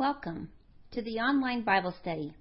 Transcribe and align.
Welcome 0.00 0.48
to 0.92 1.02
the 1.02 1.18
online 1.18 1.60
Bible 1.60 1.92
study. 2.00 2.32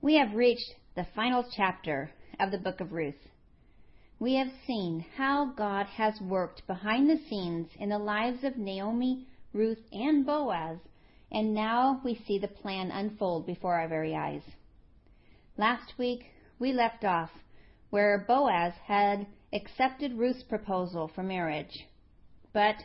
We 0.00 0.14
have 0.14 0.32
reached 0.32 0.76
the 0.96 1.06
final 1.14 1.44
chapter 1.54 2.10
of 2.40 2.50
the 2.50 2.56
book 2.56 2.80
of 2.80 2.92
Ruth. 2.92 3.28
We 4.18 4.36
have 4.36 4.48
seen 4.66 5.04
how 5.18 5.52
God 5.58 5.84
has 5.84 6.18
worked 6.22 6.66
behind 6.66 7.10
the 7.10 7.20
scenes 7.28 7.68
in 7.78 7.90
the 7.90 7.98
lives 7.98 8.44
of 8.44 8.56
Naomi, 8.56 9.26
Ruth, 9.52 9.82
and 9.92 10.24
Boaz, 10.24 10.78
and 11.30 11.52
now 11.52 12.00
we 12.02 12.18
see 12.26 12.38
the 12.38 12.48
plan 12.48 12.90
unfold 12.92 13.44
before 13.44 13.74
our 13.74 13.86
very 13.86 14.16
eyes. 14.16 14.40
Last 15.58 15.98
week, 15.98 16.30
we 16.58 16.72
left 16.72 17.04
off 17.04 17.28
where 17.90 18.24
Boaz 18.26 18.72
had 18.86 19.26
accepted 19.52 20.14
Ruth's 20.14 20.44
proposal 20.44 21.08
for 21.14 21.22
marriage, 21.22 21.86
but 22.54 22.76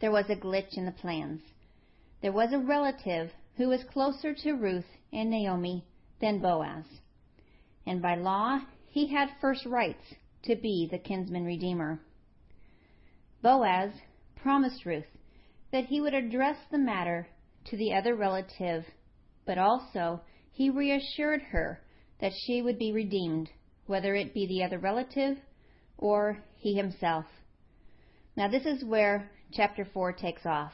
there 0.00 0.12
was 0.12 0.26
a 0.28 0.36
glitch 0.36 0.78
in 0.78 0.86
the 0.86 0.92
plans. 0.92 1.40
There 2.22 2.32
was 2.32 2.52
a 2.52 2.58
relative 2.58 3.32
who 3.56 3.68
was 3.68 3.82
closer 3.84 4.34
to 4.34 4.52
Ruth 4.52 4.86
and 5.12 5.30
Naomi 5.30 5.84
than 6.20 6.40
Boaz, 6.40 6.84
and 7.86 8.02
by 8.02 8.14
law 8.14 8.60
he 8.86 9.06
had 9.06 9.30
first 9.40 9.64
rights 9.64 10.14
to 10.42 10.56
be 10.56 10.88
the 10.90 10.98
kinsman 10.98 11.44
redeemer. 11.44 12.00
Boaz 13.42 13.92
promised 14.36 14.84
Ruth 14.84 15.06
that 15.72 15.86
he 15.86 16.00
would 16.00 16.14
address 16.14 16.56
the 16.70 16.78
matter 16.78 17.28
to 17.66 17.76
the 17.76 17.94
other 17.94 18.14
relative, 18.14 18.84
but 19.46 19.58
also 19.58 20.20
he 20.52 20.68
reassured 20.68 21.40
her 21.40 21.80
that 22.20 22.32
she 22.46 22.60
would 22.60 22.78
be 22.78 22.92
redeemed, 22.92 23.48
whether 23.86 24.14
it 24.14 24.34
be 24.34 24.46
the 24.46 24.62
other 24.62 24.78
relative 24.78 25.38
or 25.96 26.42
he 26.56 26.74
himself. 26.74 27.24
Now, 28.36 28.48
this 28.48 28.66
is 28.66 28.84
where 28.84 29.30
chapter 29.52 29.84
4 29.84 30.12
takes 30.12 30.44
off. 30.44 30.72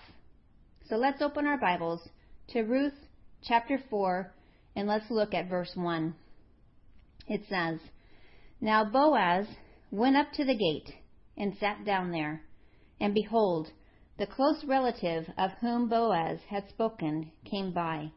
So 0.88 0.94
let's 0.94 1.20
open 1.20 1.46
our 1.46 1.58
Bibles 1.58 2.08
to 2.50 2.62
Ruth 2.62 2.94
chapter 3.42 3.80
4 3.90 4.32
and 4.76 4.86
let's 4.86 5.10
look 5.10 5.34
at 5.34 5.50
verse 5.50 5.72
1. 5.74 6.14
It 7.26 7.40
says, 7.48 7.80
Now 8.60 8.84
Boaz 8.84 9.48
went 9.90 10.16
up 10.16 10.30
to 10.34 10.44
the 10.44 10.54
gate 10.54 10.94
and 11.36 11.56
sat 11.58 11.84
down 11.84 12.12
there, 12.12 12.42
and 13.00 13.12
behold, 13.14 13.72
the 14.16 14.28
close 14.28 14.62
relative 14.64 15.24
of 15.36 15.50
whom 15.60 15.88
Boaz 15.88 16.38
had 16.48 16.68
spoken 16.68 17.32
came 17.44 17.72
by. 17.72 18.12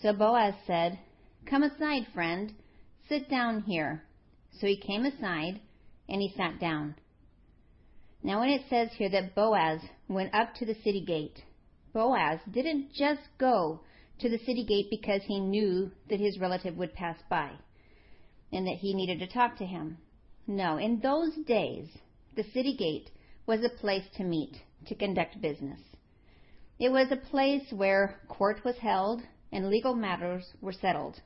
So 0.00 0.12
Boaz 0.12 0.54
said, 0.66 0.98
Come 1.48 1.62
aside, 1.62 2.08
friend, 2.12 2.52
sit 3.08 3.30
down 3.30 3.62
here. 3.62 4.02
So 4.58 4.66
he 4.66 4.76
came 4.76 5.04
aside, 5.04 5.60
and 6.08 6.20
he 6.20 6.34
sat 6.36 6.58
down. 6.58 6.96
Now, 8.24 8.40
when 8.40 8.48
it 8.48 8.62
says 8.68 8.88
here 8.98 9.10
that 9.10 9.36
Boaz 9.36 9.80
went 10.08 10.34
up 10.34 10.56
to 10.56 10.66
the 10.66 10.74
city 10.82 11.04
gate, 11.06 11.40
Boaz 11.92 12.40
didn't 12.50 12.92
just 12.92 13.22
go 13.38 13.80
to 14.18 14.28
the 14.28 14.38
city 14.38 14.64
gate 14.64 14.88
because 14.90 15.22
he 15.24 15.40
knew 15.40 15.90
that 16.08 16.20
his 16.20 16.38
relative 16.38 16.76
would 16.76 16.94
pass 16.94 17.18
by 17.28 17.50
and 18.52 18.66
that 18.66 18.76
he 18.76 18.94
needed 18.94 19.18
to 19.18 19.26
talk 19.26 19.56
to 19.56 19.66
him. 19.66 19.98
No, 20.46 20.76
in 20.76 21.00
those 21.00 21.34
days, 21.46 21.88
the 22.34 22.44
city 22.44 22.76
gate 22.76 23.10
was 23.46 23.64
a 23.64 23.68
place 23.80 24.04
to 24.16 24.24
meet, 24.24 24.56
to 24.86 24.94
conduct 24.94 25.40
business. 25.40 25.80
It 26.78 26.90
was 26.90 27.10
a 27.10 27.16
place 27.16 27.72
where 27.72 28.20
court 28.28 28.64
was 28.64 28.76
held 28.78 29.22
and 29.52 29.68
legal 29.68 29.94
matters 29.94 30.44
were 30.60 30.72
settled. 30.72 31.20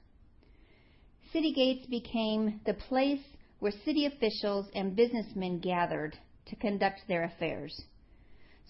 City 1.32 1.52
gates 1.52 1.86
became 1.86 2.60
the 2.64 2.74
place 2.74 3.22
where 3.58 3.72
city 3.84 4.06
officials 4.06 4.66
and 4.74 4.96
businessmen 4.96 5.58
gathered 5.60 6.18
to 6.46 6.56
conduct 6.56 7.00
their 7.08 7.24
affairs. 7.24 7.84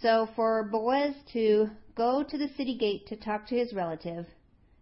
So 0.02 0.28
for 0.36 0.62
Boaz 0.62 1.14
to 1.32 1.70
go 1.94 2.22
to 2.22 2.36
the 2.38 2.48
city 2.56 2.76
gate 2.76 3.06
to 3.06 3.16
talk 3.16 3.46
to 3.46 3.56
his 3.56 3.72
relative 3.72 4.26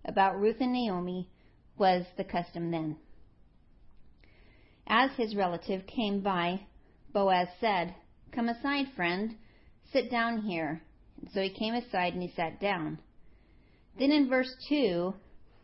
about 0.05 0.41
Ruth 0.41 0.57
and 0.61 0.73
Naomi 0.73 1.31
was 1.79 2.05
the 2.17 2.25
custom 2.25 2.71
then. 2.73 2.97
As 4.87 5.13
his 5.13 5.37
relative 5.37 5.87
came 5.87 6.21
by, 6.21 6.61
Boaz 7.13 7.49
said, 7.61 7.95
Come 8.33 8.49
aside, 8.49 8.87
friend, 8.97 9.37
sit 9.93 10.11
down 10.11 10.43
here. 10.43 10.83
So 11.33 11.41
he 11.41 11.51
came 11.51 11.75
aside 11.75 12.15
and 12.15 12.23
he 12.23 12.33
sat 12.35 12.61
down. 12.61 12.99
Then 13.97 14.11
in 14.11 14.29
verse 14.29 14.53
2, 14.69 15.15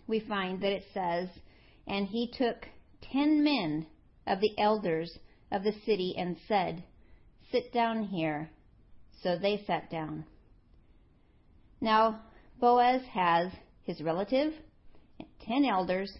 we 0.06 0.20
find 0.20 0.62
that 0.62 0.72
it 0.72 0.84
says, 0.94 1.28
And 1.88 2.06
he 2.06 2.28
took 2.28 2.68
ten 3.02 3.42
men 3.42 3.86
of 4.26 4.40
the 4.40 4.56
elders 4.58 5.18
of 5.50 5.64
the 5.64 5.74
city 5.84 6.14
and 6.16 6.36
said, 6.46 6.84
Sit 7.50 7.72
down 7.72 8.04
here. 8.04 8.50
So 9.22 9.36
they 9.36 9.62
sat 9.66 9.90
down. 9.90 10.24
Now, 11.80 12.20
Boaz 12.60 13.02
has 13.12 13.52
his 13.82 14.00
relative, 14.00 14.52
ten 15.40 15.64
elders, 15.64 16.12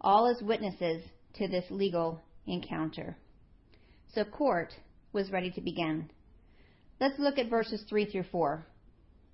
all 0.00 0.26
as 0.26 0.42
witnesses 0.42 1.02
to 1.34 1.48
this 1.48 1.64
legal 1.70 2.22
encounter. 2.46 3.16
So 4.14 4.24
court 4.24 4.72
was 5.12 5.30
ready 5.30 5.50
to 5.50 5.60
begin. 5.60 6.10
Let's 7.00 7.18
look 7.18 7.38
at 7.38 7.50
verses 7.50 7.82
3 7.88 8.06
through 8.06 8.24
4. 8.24 8.66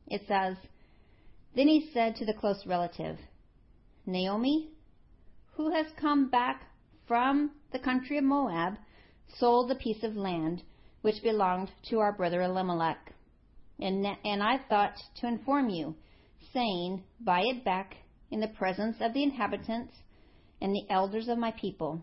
It 0.08 0.22
says, 0.26 0.56
Then 1.54 1.68
he 1.68 1.90
said 1.92 2.16
to 2.16 2.24
the 2.24 2.34
close 2.34 2.64
relative, 2.66 3.18
Naomi, 4.04 4.70
who 5.52 5.72
has 5.72 5.86
come 6.00 6.28
back 6.28 6.62
from 7.06 7.52
the 7.72 7.78
country 7.78 8.18
of 8.18 8.24
Moab, 8.24 8.74
sold 9.38 9.70
the 9.70 9.76
piece 9.76 10.02
of 10.02 10.16
land 10.16 10.62
which 11.02 11.22
belonged 11.22 11.70
to 11.90 11.98
our 11.98 12.12
brother 12.12 12.42
Elimelech. 12.42 13.11
And, 13.82 14.06
and 14.24 14.44
I 14.44 14.58
thought 14.68 14.94
to 15.16 15.26
inform 15.26 15.68
you, 15.68 15.96
saying, 16.52 17.02
Buy 17.18 17.40
it 17.40 17.64
back 17.64 17.96
in 18.30 18.38
the 18.38 18.46
presence 18.46 18.96
of 19.00 19.12
the 19.12 19.24
inhabitants 19.24 19.92
and 20.60 20.72
the 20.72 20.86
elders 20.88 21.26
of 21.26 21.36
my 21.36 21.50
people. 21.50 22.00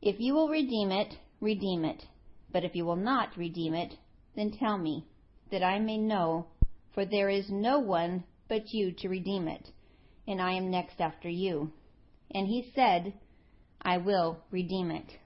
If 0.00 0.18
you 0.18 0.32
will 0.32 0.48
redeem 0.48 0.92
it, 0.92 1.14
redeem 1.42 1.84
it. 1.84 2.02
But 2.50 2.64
if 2.64 2.74
you 2.74 2.86
will 2.86 2.96
not 2.96 3.36
redeem 3.36 3.74
it, 3.74 3.92
then 4.34 4.50
tell 4.50 4.78
me, 4.78 5.04
that 5.50 5.62
I 5.62 5.78
may 5.78 5.98
know, 5.98 6.46
for 6.94 7.04
there 7.04 7.28
is 7.28 7.50
no 7.50 7.78
one 7.78 8.24
but 8.48 8.72
you 8.72 8.92
to 8.92 9.08
redeem 9.10 9.46
it, 9.46 9.68
and 10.26 10.40
I 10.40 10.52
am 10.52 10.70
next 10.70 11.02
after 11.02 11.28
you. 11.28 11.70
And 12.30 12.46
he 12.46 12.72
said, 12.74 13.12
I 13.82 13.98
will 13.98 14.38
redeem 14.50 14.90
it. 14.90 15.18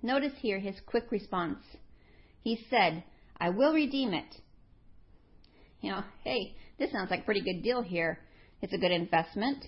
Notice 0.00 0.34
here 0.38 0.60
his 0.60 0.76
quick 0.86 1.10
response. 1.10 1.64
He 2.40 2.64
said, 2.70 3.02
I 3.40 3.50
will 3.50 3.72
redeem 3.72 4.14
it. 4.14 4.34
You 5.80 5.92
know, 5.92 6.04
hey, 6.24 6.56
this 6.78 6.90
sounds 6.90 7.10
like 7.10 7.20
a 7.20 7.24
pretty 7.24 7.42
good 7.42 7.62
deal 7.62 7.82
here. 7.82 8.18
It's 8.62 8.72
a 8.72 8.78
good 8.78 8.90
investment. 8.90 9.64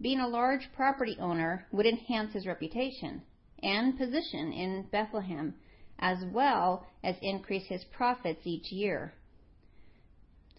Being 0.00 0.20
a 0.20 0.28
large 0.28 0.68
property 0.74 1.16
owner 1.20 1.66
would 1.72 1.86
enhance 1.86 2.32
his 2.32 2.46
reputation 2.46 3.22
and 3.62 3.98
position 3.98 4.52
in 4.52 4.86
Bethlehem, 4.90 5.54
as 5.98 6.18
well 6.32 6.86
as 7.02 7.16
increase 7.22 7.66
his 7.68 7.84
profits 7.84 8.40
each 8.44 8.70
year. 8.70 9.12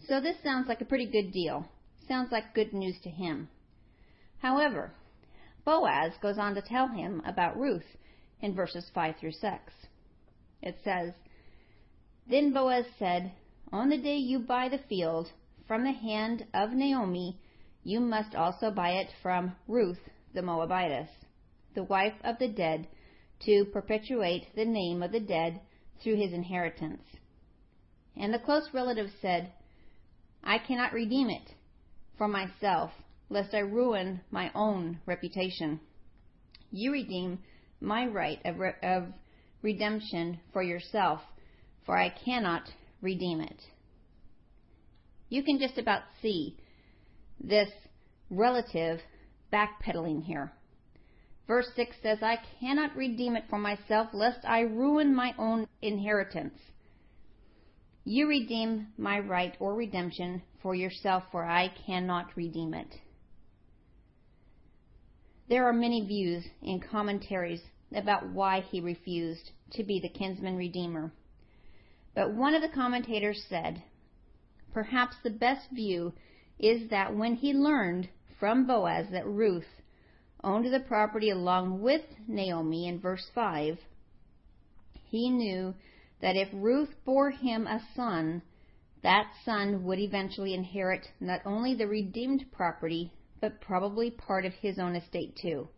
So 0.08 0.20
this 0.20 0.36
sounds 0.42 0.68
like 0.68 0.80
a 0.80 0.86
pretty 0.86 1.06
good 1.06 1.32
deal. 1.32 1.68
Sounds 2.06 2.32
like 2.32 2.54
good 2.54 2.72
news 2.72 2.96
to 3.02 3.10
him. 3.10 3.48
However, 4.38 4.92
Boaz 5.64 6.12
goes 6.22 6.38
on 6.38 6.54
to 6.54 6.62
tell 6.62 6.88
him 6.88 7.20
about 7.26 7.58
Ruth 7.58 7.84
in 8.40 8.54
verses 8.54 8.88
5 8.94 9.16
through 9.20 9.32
6. 9.32 9.54
It 10.62 10.78
says, 10.82 11.12
Then 12.28 12.52
Boaz 12.52 12.84
said, 12.98 13.32
On 13.72 13.88
the 13.88 13.96
day 13.96 14.18
you 14.18 14.38
buy 14.38 14.68
the 14.68 14.78
field 14.78 15.32
from 15.66 15.84
the 15.84 15.92
hand 15.92 16.46
of 16.52 16.72
Naomi, 16.72 17.40
you 17.84 18.00
must 18.00 18.34
also 18.34 18.70
buy 18.70 18.90
it 18.90 19.08
from 19.22 19.56
Ruth 19.66 20.10
the 20.34 20.42
Moabitess, 20.42 21.08
the 21.74 21.84
wife 21.84 22.14
of 22.22 22.38
the 22.38 22.48
dead, 22.48 22.86
to 23.40 23.64
perpetuate 23.72 24.54
the 24.54 24.66
name 24.66 25.02
of 25.02 25.12
the 25.12 25.20
dead 25.20 25.60
through 26.02 26.16
his 26.16 26.32
inheritance. 26.34 27.02
And 28.14 28.34
the 28.34 28.38
close 28.38 28.68
relative 28.74 29.10
said, 29.22 29.52
I 30.44 30.58
cannot 30.58 30.92
redeem 30.92 31.30
it 31.30 31.54
for 32.18 32.28
myself, 32.28 32.90
lest 33.30 33.54
I 33.54 33.60
ruin 33.60 34.20
my 34.30 34.50
own 34.54 35.00
reputation. 35.06 35.80
You 36.70 36.92
redeem 36.92 37.38
my 37.80 38.06
right 38.06 38.40
of, 38.44 38.58
re- 38.58 38.74
of 38.82 39.06
redemption 39.62 40.40
for 40.52 40.62
yourself, 40.62 41.22
for 41.88 41.96
I 41.96 42.10
cannot 42.10 42.68
redeem 43.00 43.40
it. 43.40 43.62
You 45.30 45.42
can 45.42 45.58
just 45.58 45.78
about 45.78 46.02
see 46.20 46.58
this 47.40 47.70
relative 48.28 49.00
backpedaling 49.50 50.22
here. 50.22 50.52
Verse 51.46 51.66
6 51.76 51.96
says, 52.02 52.18
I 52.20 52.40
cannot 52.60 52.94
redeem 52.94 53.36
it 53.36 53.44
for 53.48 53.58
myself, 53.58 54.08
lest 54.12 54.40
I 54.44 54.60
ruin 54.60 55.14
my 55.14 55.32
own 55.38 55.66
inheritance. 55.80 56.58
You 58.04 58.28
redeem 58.28 58.88
my 58.98 59.20
right 59.20 59.56
or 59.58 59.74
redemption 59.74 60.42
for 60.62 60.74
yourself, 60.74 61.22
for 61.32 61.42
I 61.42 61.72
cannot 61.86 62.36
redeem 62.36 62.74
it. 62.74 62.96
There 65.48 65.66
are 65.66 65.72
many 65.72 66.06
views 66.06 66.44
and 66.60 66.86
commentaries 66.86 67.62
about 67.96 68.28
why 68.28 68.60
he 68.60 68.82
refused 68.82 69.52
to 69.72 69.84
be 69.84 70.00
the 70.00 70.10
kinsman 70.10 70.58
redeemer. 70.58 71.12
But 72.18 72.34
one 72.34 72.52
of 72.52 72.62
the 72.62 72.68
commentators 72.68 73.44
said, 73.48 73.84
perhaps 74.72 75.14
the 75.22 75.30
best 75.30 75.70
view 75.70 76.14
is 76.58 76.90
that 76.90 77.14
when 77.14 77.36
he 77.36 77.52
learned 77.52 78.08
from 78.40 78.66
Boaz 78.66 79.06
that 79.10 79.24
Ruth 79.24 79.82
owned 80.42 80.64
the 80.64 80.80
property 80.80 81.30
along 81.30 81.80
with 81.80 82.02
Naomi 82.26 82.88
in 82.88 82.98
verse 82.98 83.30
5, 83.36 83.78
he 85.04 85.30
knew 85.30 85.76
that 86.20 86.34
if 86.34 86.48
Ruth 86.52 86.92
bore 87.04 87.30
him 87.30 87.68
a 87.68 87.86
son, 87.94 88.42
that 89.04 89.30
son 89.44 89.84
would 89.84 90.00
eventually 90.00 90.54
inherit 90.54 91.12
not 91.20 91.40
only 91.46 91.72
the 91.76 91.86
redeemed 91.86 92.50
property, 92.50 93.12
but 93.40 93.60
probably 93.60 94.10
part 94.10 94.44
of 94.44 94.54
his 94.54 94.80
own 94.80 94.96
estate 94.96 95.36
too. 95.36 95.68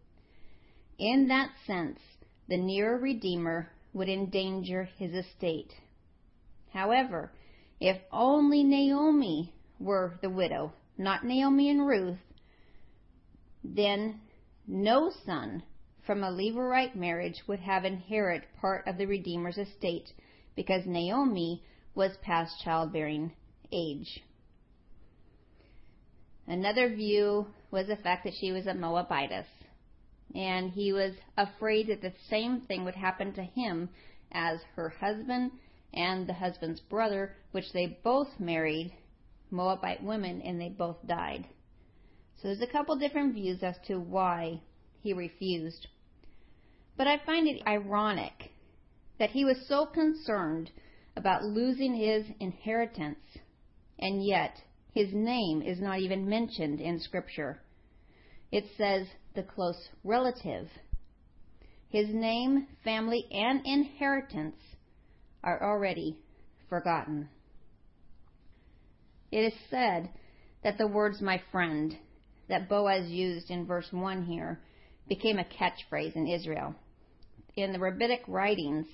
In 0.98 1.28
that 1.28 1.50
sense, 1.66 2.00
the 2.48 2.56
nearer 2.56 2.96
Redeemer 2.96 3.70
would 3.92 4.08
endanger 4.08 4.84
his 4.84 5.12
estate. 5.12 5.74
However, 6.72 7.32
if 7.80 8.00
only 8.12 8.62
Naomi 8.62 9.52
were 9.78 10.18
the 10.22 10.30
widow, 10.30 10.72
not 10.96 11.24
Naomi 11.24 11.70
and 11.70 11.86
Ruth, 11.86 12.18
then 13.64 14.20
no 14.66 15.10
son 15.24 15.62
from 16.06 16.22
a 16.22 16.30
Levirate 16.30 16.94
marriage 16.94 17.42
would 17.46 17.60
have 17.60 17.84
inherit 17.84 18.44
part 18.60 18.86
of 18.86 18.98
the 18.98 19.06
Redeemer's 19.06 19.58
estate 19.58 20.12
because 20.54 20.86
Naomi 20.86 21.62
was 21.94 22.16
past 22.22 22.60
childbearing 22.62 23.32
age. 23.72 24.22
Another 26.46 26.88
view 26.88 27.46
was 27.70 27.86
the 27.86 27.96
fact 27.96 28.24
that 28.24 28.34
she 28.34 28.52
was 28.52 28.66
a 28.66 28.74
Moabitess, 28.74 29.46
and 30.34 30.70
he 30.70 30.92
was 30.92 31.14
afraid 31.36 31.86
that 31.88 32.02
the 32.02 32.12
same 32.28 32.62
thing 32.62 32.84
would 32.84 32.94
happen 32.94 33.32
to 33.34 33.42
him 33.42 33.88
as 34.32 34.60
her 34.74 34.88
husband 34.88 35.52
and 35.92 36.26
the 36.26 36.34
husband's 36.34 36.80
brother, 36.80 37.34
which 37.52 37.72
they 37.72 37.98
both 38.02 38.28
married 38.38 38.92
Moabite 39.50 40.02
women 40.02 40.40
and 40.42 40.60
they 40.60 40.68
both 40.68 40.96
died. 41.06 41.46
So 42.36 42.48
there's 42.48 42.62
a 42.62 42.66
couple 42.66 42.96
different 42.96 43.34
views 43.34 43.62
as 43.62 43.76
to 43.86 43.98
why 43.98 44.62
he 45.02 45.12
refused. 45.12 45.88
But 46.96 47.06
I 47.06 47.18
find 47.24 47.48
it 47.48 47.66
ironic 47.66 48.52
that 49.18 49.30
he 49.30 49.44
was 49.44 49.66
so 49.68 49.86
concerned 49.86 50.70
about 51.16 51.44
losing 51.44 51.94
his 51.94 52.24
inheritance, 52.38 53.18
and 53.98 54.24
yet 54.24 54.56
his 54.92 55.12
name 55.12 55.62
is 55.62 55.80
not 55.80 56.00
even 56.00 56.28
mentioned 56.28 56.80
in 56.80 57.00
Scripture. 57.00 57.60
It 58.50 58.64
says 58.76 59.06
the 59.34 59.42
close 59.42 59.88
relative. 60.02 60.68
His 61.88 62.08
name, 62.08 62.66
family, 62.84 63.26
and 63.30 63.60
inheritance 63.64 64.56
are 65.42 65.62
already 65.62 66.18
forgotten. 66.68 67.28
It 69.30 69.52
is 69.52 69.52
said 69.70 70.10
that 70.62 70.78
the 70.78 70.86
words 70.86 71.20
my 71.20 71.40
friend 71.52 71.96
that 72.48 72.68
Boaz 72.68 73.08
used 73.08 73.50
in 73.50 73.66
verse 73.66 73.86
1 73.90 74.24
here 74.24 74.60
became 75.08 75.38
a 75.38 75.44
catchphrase 75.44 76.16
in 76.16 76.26
Israel. 76.26 76.74
In 77.56 77.72
the 77.72 77.78
rabbinic 77.78 78.22
writings, 78.26 78.86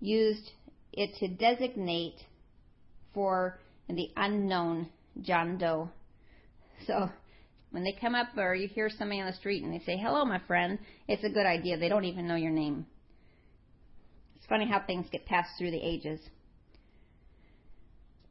used 0.00 0.50
it 0.92 1.14
to 1.18 1.28
designate 1.28 2.16
for 3.12 3.58
the 3.88 4.10
unknown 4.16 4.88
John 5.20 5.58
Doe. 5.58 5.90
So 6.86 7.10
when 7.70 7.84
they 7.84 7.96
come 8.00 8.14
up 8.14 8.28
or 8.36 8.54
you 8.54 8.68
hear 8.68 8.90
somebody 8.90 9.20
on 9.20 9.26
the 9.26 9.36
street 9.36 9.62
and 9.62 9.72
they 9.72 9.84
say, 9.84 9.96
Hello, 9.96 10.24
my 10.24 10.40
friend, 10.46 10.78
it's 11.08 11.24
a 11.24 11.28
good 11.28 11.46
idea. 11.46 11.78
They 11.78 11.88
don't 11.88 12.04
even 12.04 12.26
know 12.26 12.36
your 12.36 12.52
name. 12.52 12.86
Funny 14.50 14.66
how 14.66 14.80
things 14.80 15.06
get 15.12 15.26
passed 15.26 15.50
through 15.56 15.70
the 15.70 15.80
ages. 15.80 16.18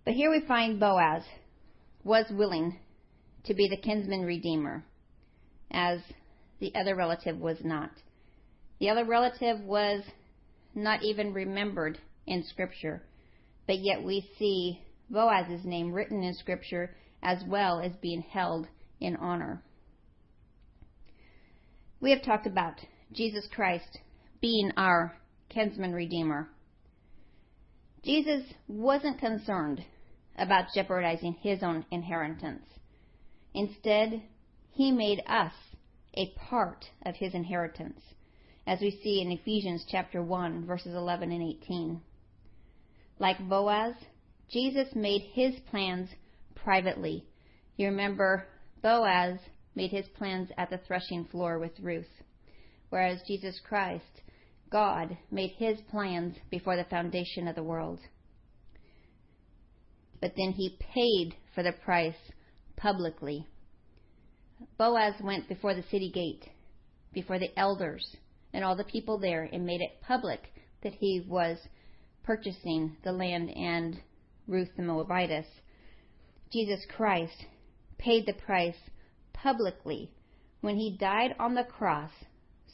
But 0.03 0.15
here 0.15 0.29
we 0.29 0.41
find 0.45 0.77
Boaz 0.77 1.23
was 2.03 2.25
willing 2.29 2.77
to 3.45 3.53
be 3.53 3.69
the 3.69 3.81
kinsman 3.81 4.25
redeemer, 4.25 4.83
as 5.71 6.01
the 6.59 6.73
other 6.75 6.93
relative 6.93 7.37
was 7.39 7.59
not. 7.63 7.91
The 8.81 8.89
other 8.89 9.05
relative 9.05 9.61
was 9.61 10.03
not 10.75 11.03
even 11.03 11.33
remembered 11.33 11.97
in 12.27 12.43
Scripture, 12.43 13.01
but 13.65 13.77
yet 13.79 14.03
we 14.03 14.29
see 14.37 14.81
Boaz's 15.09 15.63
name 15.63 15.93
written 15.93 16.21
in 16.21 16.33
Scripture 16.33 16.97
as 17.23 17.41
well 17.47 17.79
as 17.79 17.93
being 18.01 18.23
held 18.29 18.67
in 18.99 19.15
honor. 19.15 19.63
We 22.01 22.11
have 22.11 22.23
talked 22.23 22.45
about 22.45 22.75
Jesus 23.13 23.47
Christ 23.55 23.99
being 24.41 24.73
our 24.75 25.15
kinsman 25.49 25.93
redeemer. 25.93 26.49
Jesus 28.03 28.43
wasn't 28.67 29.19
concerned 29.19 29.83
about 30.37 30.73
jeopardizing 30.73 31.33
his 31.33 31.61
own 31.63 31.85
inheritance. 31.91 32.63
Instead, 33.53 34.21
he 34.71 34.91
made 34.91 35.21
us 35.27 35.53
a 36.15 36.31
part 36.37 36.85
of 37.05 37.15
his 37.15 37.33
inheritance, 37.33 37.99
as 38.65 38.79
we 38.79 38.91
see 39.03 39.21
in 39.21 39.31
Ephesians 39.31 39.85
chapter 39.89 40.23
1 40.23 40.65
verses 40.65 40.93
11 40.95 41.31
and 41.31 41.43
18. 41.43 42.01
Like 43.19 43.49
Boaz, 43.49 43.95
Jesus 44.49 44.87
made 44.95 45.21
his 45.33 45.55
plans 45.69 46.09
privately. 46.55 47.25
You 47.75 47.87
remember 47.87 48.47
Boaz 48.81 49.39
made 49.75 49.91
his 49.91 50.07
plans 50.17 50.49
at 50.57 50.69
the 50.69 50.77
threshing 50.77 51.25
floor 51.25 51.59
with 51.59 51.79
Ruth, 51.79 52.21
whereas 52.89 53.21
Jesus 53.27 53.59
Christ, 53.67 54.21
God, 54.69 55.17
made 55.31 55.51
his 55.57 55.79
plans 55.89 56.35
before 56.49 56.75
the 56.75 56.83
foundation 56.85 57.47
of 57.47 57.55
the 57.55 57.63
world. 57.63 57.99
But 60.21 60.33
then 60.35 60.51
he 60.51 60.77
paid 60.79 61.35
for 61.55 61.63
the 61.63 61.71
price 61.71 62.15
publicly. 62.75 63.45
Boaz 64.77 65.15
went 65.23 65.47
before 65.47 65.73
the 65.73 65.83
city 65.83 66.11
gate, 66.13 66.49
before 67.13 67.39
the 67.39 67.57
elders 67.57 68.15
and 68.53 68.63
all 68.63 68.75
the 68.75 68.83
people 68.83 69.17
there, 69.17 69.43
and 69.51 69.65
made 69.65 69.81
it 69.81 70.01
public 70.01 70.41
that 70.83 70.93
he 70.93 71.23
was 71.27 71.57
purchasing 72.23 72.95
the 73.03 73.11
land 73.11 73.49
and 73.49 74.01
Ruth 74.47 74.69
the 74.75 74.83
Moabitess. 74.83 75.45
Jesus 76.51 76.85
Christ 76.95 77.45
paid 77.97 78.25
the 78.25 78.33
price 78.33 78.77
publicly 79.33 80.11
when 80.61 80.75
he 80.75 80.97
died 80.97 81.35
on 81.39 81.53
the 81.53 81.63
cross 81.63 82.11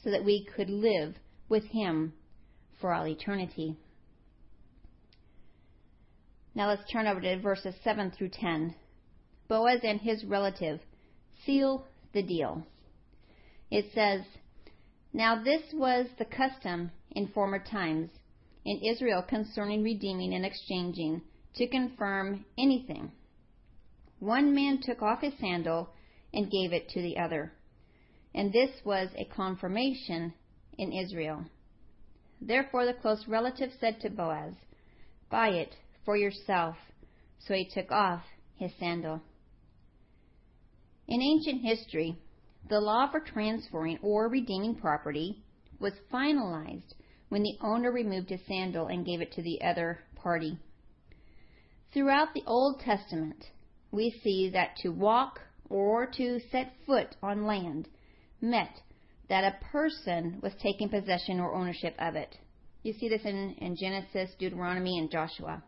so 0.02 0.10
that 0.10 0.24
we 0.24 0.46
could 0.56 0.70
live 0.70 1.14
with 1.48 1.64
him 1.64 2.12
for 2.80 2.92
all 2.92 3.06
eternity. 3.06 3.76
Now 6.54 6.68
let's 6.68 6.90
turn 6.90 7.06
over 7.06 7.20
to 7.20 7.38
verses 7.38 7.74
7 7.84 8.12
through 8.12 8.30
10. 8.30 8.74
Boaz 9.48 9.80
and 9.82 10.00
his 10.00 10.24
relative 10.24 10.80
seal 11.44 11.84
the 12.12 12.22
deal. 12.22 12.66
It 13.70 13.92
says, 13.94 14.22
Now 15.12 15.42
this 15.42 15.62
was 15.72 16.06
the 16.18 16.24
custom 16.24 16.90
in 17.10 17.28
former 17.28 17.58
times 17.58 18.10
in 18.64 18.80
Israel 18.90 19.22
concerning 19.22 19.82
redeeming 19.82 20.34
and 20.34 20.44
exchanging 20.44 21.22
to 21.56 21.68
confirm 21.68 22.44
anything. 22.58 23.12
One 24.18 24.54
man 24.54 24.80
took 24.82 25.02
off 25.02 25.20
his 25.20 25.34
sandal 25.38 25.90
and 26.32 26.50
gave 26.50 26.72
it 26.72 26.88
to 26.90 27.02
the 27.02 27.18
other. 27.18 27.52
And 28.34 28.52
this 28.52 28.70
was 28.84 29.08
a 29.16 29.24
confirmation 29.24 30.34
in 30.78 30.92
Israel. 30.92 31.44
Therefore 32.40 32.84
the 32.86 32.94
close 32.94 33.26
relative 33.26 33.70
said 33.80 34.00
to 34.00 34.10
Boaz, 34.10 34.54
Buy 35.30 35.48
it 35.48 35.74
for 36.04 36.16
yourself. 36.16 36.76
So 37.38 37.54
he 37.54 37.68
took 37.72 37.90
off 37.90 38.22
his 38.56 38.72
sandal. 38.78 39.22
In 41.08 41.22
ancient 41.22 41.62
history, 41.62 42.16
the 42.68 42.80
law 42.80 43.10
for 43.10 43.20
transferring 43.20 43.98
or 44.02 44.28
redeeming 44.28 44.74
property 44.74 45.44
was 45.78 45.92
finalized 46.12 46.94
when 47.28 47.42
the 47.42 47.58
owner 47.60 47.92
removed 47.92 48.30
his 48.30 48.40
sandal 48.46 48.86
and 48.86 49.06
gave 49.06 49.20
it 49.20 49.32
to 49.32 49.42
the 49.42 49.60
other 49.62 50.00
party. 50.14 50.58
Throughout 51.92 52.34
the 52.34 52.42
Old 52.46 52.80
Testament, 52.80 53.44
we 53.90 54.10
see 54.22 54.50
that 54.50 54.76
to 54.78 54.90
walk 54.90 55.40
or 55.68 56.06
to 56.06 56.40
set 56.50 56.74
foot 56.86 57.16
on 57.22 57.46
land 57.46 57.88
meant 58.40 58.82
that 59.28 59.44
a 59.44 59.64
person 59.72 60.38
was 60.42 60.52
taking 60.62 60.88
possession 60.88 61.40
or 61.40 61.54
ownership 61.54 61.94
of 61.98 62.14
it. 62.14 62.36
You 62.82 62.92
see 62.92 63.08
this 63.08 63.24
in, 63.24 63.54
in 63.58 63.76
Genesis, 63.76 64.30
Deuteronomy, 64.38 64.98
and 64.98 65.10
Joshua. 65.10 65.62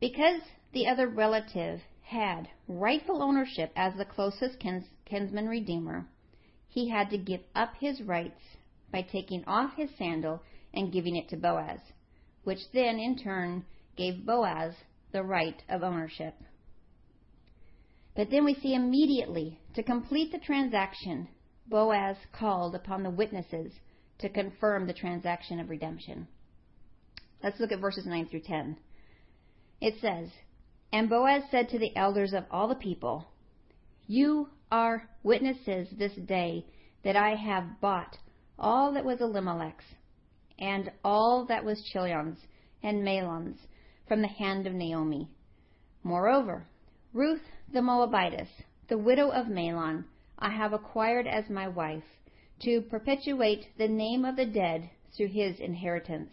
Because 0.00 0.40
the 0.72 0.86
other 0.86 1.08
relative 1.08 1.80
had 2.02 2.48
rightful 2.68 3.22
ownership 3.22 3.72
as 3.76 3.94
the 3.94 4.04
closest 4.04 4.58
kins, 4.58 4.84
kinsman 5.06 5.48
redeemer, 5.48 6.06
he 6.68 6.88
had 6.88 7.10
to 7.10 7.18
give 7.18 7.40
up 7.54 7.74
his 7.78 8.00
rights 8.02 8.40
by 8.92 9.02
taking 9.02 9.44
off 9.46 9.74
his 9.76 9.90
sandal 9.96 10.42
and 10.74 10.92
giving 10.92 11.16
it 11.16 11.28
to 11.28 11.36
Boaz, 11.36 11.80
which 12.44 12.58
then 12.72 12.98
in 12.98 13.16
turn 13.16 13.64
gave 13.96 14.26
Boaz 14.26 14.74
the 15.12 15.22
right 15.22 15.62
of 15.68 15.82
ownership. 15.82 16.34
But 18.14 18.30
then 18.30 18.44
we 18.44 18.54
see 18.54 18.74
immediately, 18.74 19.58
to 19.74 19.82
complete 19.82 20.32
the 20.32 20.38
transaction, 20.38 21.28
Boaz 21.70 22.16
called 22.32 22.74
upon 22.74 23.02
the 23.02 23.10
witnesses 23.10 23.72
to 24.18 24.28
confirm 24.28 24.86
the 24.86 24.92
transaction 24.92 25.60
of 25.60 25.70
redemption. 25.70 26.26
Let's 27.42 27.58
look 27.60 27.72
at 27.72 27.80
verses 27.80 28.04
9 28.04 28.26
through 28.26 28.40
10. 28.40 28.76
It 29.80 29.94
says, 30.00 30.28
And 30.92 31.08
Boaz 31.08 31.44
said 31.50 31.68
to 31.70 31.78
the 31.78 31.96
elders 31.96 32.32
of 32.34 32.44
all 32.50 32.68
the 32.68 32.74
people, 32.74 33.28
You 34.06 34.48
are 34.70 35.08
witnesses 35.22 35.88
this 35.96 36.12
day 36.26 36.66
that 37.02 37.16
I 37.16 37.36
have 37.36 37.80
bought 37.80 38.18
all 38.58 38.92
that 38.92 39.04
was 39.04 39.20
Elimelech's, 39.20 39.84
and 40.58 40.90
all 41.02 41.46
that 41.46 41.64
was 41.64 41.82
Chilion's 41.92 42.38
and 42.82 43.02
Mahlon's 43.02 43.58
from 44.06 44.20
the 44.20 44.28
hand 44.28 44.66
of 44.66 44.74
Naomi. 44.74 45.30
Moreover, 46.02 46.66
Ruth 47.14 47.42
the 47.72 47.80
Moabitess, 47.80 48.48
the 48.88 48.98
widow 48.98 49.30
of 49.30 49.46
Mahlon, 49.46 50.04
I 50.42 50.50
have 50.50 50.72
acquired 50.72 51.26
as 51.26 51.50
my 51.50 51.68
wife, 51.68 52.04
to 52.60 52.80
perpetuate 52.80 53.68
the 53.76 53.88
name 53.88 54.24
of 54.24 54.36
the 54.36 54.46
dead 54.46 54.88
through 55.14 55.28
his 55.28 55.60
inheritance, 55.60 56.32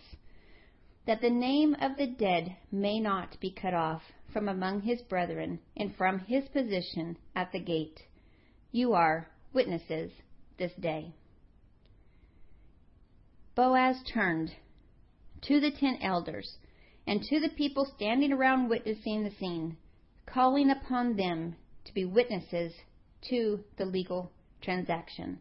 that 1.05 1.19
the 1.21 1.29
name 1.29 1.75
of 1.81 1.97
the 1.97 2.07
dead 2.07 2.55
may 2.71 2.99
not 2.99 3.37
be 3.39 3.51
cut 3.51 3.73
off 3.73 4.01
from 4.31 4.47
among 4.47 4.81
his 4.81 5.01
brethren 5.01 5.59
and 5.75 5.95
from 5.95 6.19
his 6.19 6.47
position 6.49 7.17
at 7.35 7.51
the 7.51 7.59
gate. 7.59 8.01
You 8.71 8.93
are 8.93 9.27
witnesses 9.53 10.11
this 10.57 10.73
day. 10.73 11.13
Boaz 13.55 14.03
turned 14.03 14.53
to 15.41 15.59
the 15.59 15.71
ten 15.71 15.97
elders 16.01 16.57
and 17.05 17.23
to 17.23 17.39
the 17.39 17.49
people 17.49 17.85
standing 17.95 18.31
around 18.31 18.69
witnessing 18.69 19.23
the 19.23 19.31
scene, 19.31 19.77
calling 20.25 20.69
upon 20.69 21.15
them 21.15 21.55
to 21.85 21.93
be 21.93 22.05
witnesses 22.05 22.73
to 23.29 23.63
the 23.77 23.85
legal 23.85 24.31
transaction. 24.61 25.39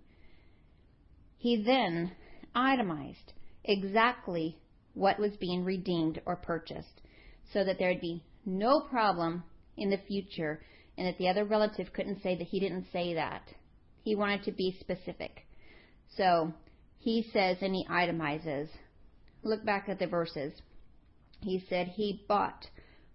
He 1.38 1.62
then 1.62 2.12
itemized 2.54 3.33
exactly 3.64 4.59
what 4.95 5.18
was 5.18 5.37
being 5.37 5.64
redeemed 5.64 6.21
or 6.25 6.37
purchased 6.37 7.02
so 7.52 7.64
that 7.64 7.78
there'd 7.78 8.00
be 8.00 8.25
no 8.45 8.80
problem 8.80 9.45
in 9.76 9.90
the 9.90 10.00
future 10.09 10.62
and 10.97 11.06
that 11.06 11.18
the 11.18 11.28
other 11.28 11.45
relative 11.45 11.92
couldn't 11.92 12.23
say 12.23 12.37
that 12.37 12.47
he 12.47 12.61
didn't 12.61 12.87
say 12.92 13.14
that. 13.14 13.42
He 14.02 14.14
wanted 14.14 14.45
to 14.45 14.52
be 14.52 14.76
specific. 14.80 15.47
So 16.16 16.52
he 16.99 17.28
says 17.33 17.59
and 17.61 17.75
he 17.75 17.87
itemizes. 17.90 18.68
Look 19.42 19.64
back 19.64 19.88
at 19.88 19.99
the 19.99 20.06
verses. 20.06 20.52
He 21.40 21.64
said 21.68 21.88
he 21.88 22.25
bought 22.26 22.66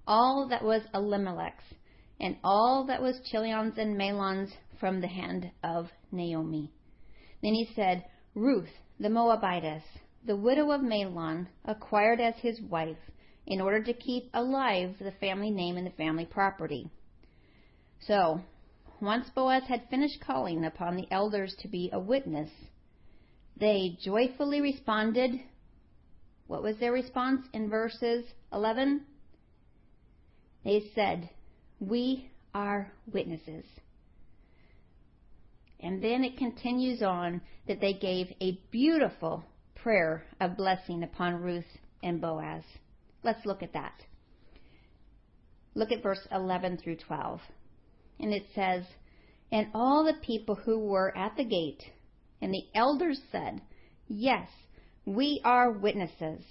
all 0.05 0.47
that 0.49 0.63
was 0.63 0.81
Elimelech's 0.93 1.63
and 2.21 2.37
all 2.43 2.85
that 2.85 3.01
was 3.01 3.19
Chilion's 3.31 3.77
and 3.77 3.97
Mahlon's 3.97 4.53
from 4.79 5.01
the 5.01 5.07
hand 5.07 5.51
of 5.63 5.89
Naomi. 6.11 6.71
Then 7.41 7.53
he 7.53 7.67
said, 7.75 8.05
Ruth 8.35 8.69
the 8.99 9.09
Moabitess, 9.09 9.83
the 10.27 10.35
widow 10.35 10.69
of 10.71 10.81
Mahlon, 10.81 11.47
acquired 11.65 12.21
as 12.21 12.35
his 12.35 12.61
wife 12.61 12.99
in 13.47 13.59
order 13.59 13.81
to 13.81 13.93
keep 13.93 14.29
alive 14.35 14.95
the 14.99 15.11
family 15.13 15.49
name 15.49 15.75
and 15.75 15.87
the 15.87 15.91
family 15.91 16.25
property. 16.25 16.87
So, 18.01 18.41
once 19.01 19.27
Boaz 19.33 19.63
had 19.67 19.89
finished 19.89 20.21
calling 20.21 20.63
upon 20.65 20.95
the 20.95 21.07
elders 21.09 21.55
to 21.61 21.67
be 21.67 21.89
a 21.91 21.99
witness, 21.99 22.51
they 23.57 23.97
joyfully 23.99 24.61
responded. 24.61 25.31
What 26.45 26.61
was 26.61 26.77
their 26.77 26.91
response 26.91 27.47
in 27.53 27.69
verses 27.69 28.23
11? 28.53 29.01
They 30.63 30.91
said, 30.93 31.31
We 31.81 32.29
are 32.53 32.91
witnesses. 33.11 33.65
And 35.79 36.01
then 36.01 36.23
it 36.23 36.37
continues 36.37 37.01
on 37.01 37.41
that 37.67 37.81
they 37.81 37.93
gave 37.93 38.27
a 38.39 38.59
beautiful 38.69 39.43
prayer 39.73 40.23
of 40.39 40.57
blessing 40.57 41.01
upon 41.01 41.41
Ruth 41.41 41.65
and 42.03 42.21
Boaz. 42.21 42.63
Let's 43.23 43.45
look 43.47 43.63
at 43.63 43.73
that. 43.73 43.99
Look 45.73 45.91
at 45.91 46.03
verse 46.03 46.27
11 46.31 46.77
through 46.77 46.97
12. 46.97 47.39
And 48.19 48.31
it 48.31 48.45
says, 48.53 48.83
And 49.51 49.67
all 49.73 50.05
the 50.05 50.19
people 50.21 50.53
who 50.53 50.77
were 50.77 51.17
at 51.17 51.35
the 51.35 51.45
gate 51.45 51.83
and 52.41 52.53
the 52.53 52.67
elders 52.75 53.19
said, 53.31 53.59
Yes, 54.07 54.49
we 55.05 55.41
are 55.43 55.71
witnesses. 55.71 56.43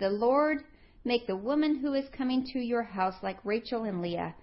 The 0.00 0.08
Lord 0.08 0.64
make 1.04 1.26
the 1.26 1.36
woman 1.36 1.78
who 1.78 1.94
is 1.94 2.08
coming 2.16 2.44
to 2.52 2.58
your 2.58 2.82
house 2.82 3.16
like 3.22 3.44
Rachel 3.44 3.84
and 3.84 4.00
Leah, 4.02 4.34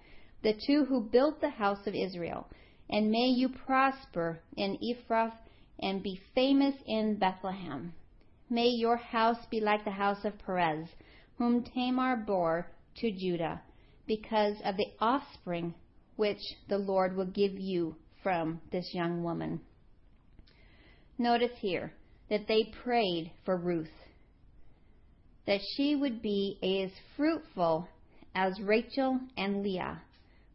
the 0.42 0.54
two 0.66 0.84
who 0.84 1.00
built 1.00 1.40
the 1.40 1.50
house 1.50 1.86
of 1.86 1.94
Israel. 1.94 2.46
And 2.88 3.10
may 3.10 3.28
you 3.28 3.48
prosper 3.48 4.40
in 4.56 4.78
Ephrath 4.78 5.36
and 5.78 6.02
be 6.02 6.20
famous 6.34 6.74
in 6.86 7.16
Bethlehem. 7.16 7.92
May 8.48 8.68
your 8.68 8.96
house 8.96 9.38
be 9.50 9.60
like 9.60 9.84
the 9.84 9.92
house 9.92 10.24
of 10.24 10.38
Perez, 10.44 10.88
whom 11.38 11.62
Tamar 11.62 12.16
bore 12.16 12.66
to 12.96 13.12
Judah, 13.12 13.62
because 14.06 14.56
of 14.64 14.76
the 14.76 14.88
offspring 15.00 15.74
which 16.16 16.40
the 16.68 16.78
Lord 16.78 17.16
will 17.16 17.26
give 17.26 17.58
you 17.58 17.94
from 18.22 18.60
this 18.72 18.92
young 18.92 19.22
woman. 19.22 19.60
Notice 21.16 21.56
here 21.60 21.92
that 22.28 22.48
they 22.48 22.72
prayed 22.82 23.30
for 23.44 23.56
Ruth, 23.56 23.88
that 25.50 25.60
she 25.74 25.96
would 25.96 26.22
be 26.22 26.56
as 26.62 26.92
fruitful 27.16 27.88
as 28.36 28.60
Rachel 28.60 29.18
and 29.36 29.64
Leah, 29.64 30.00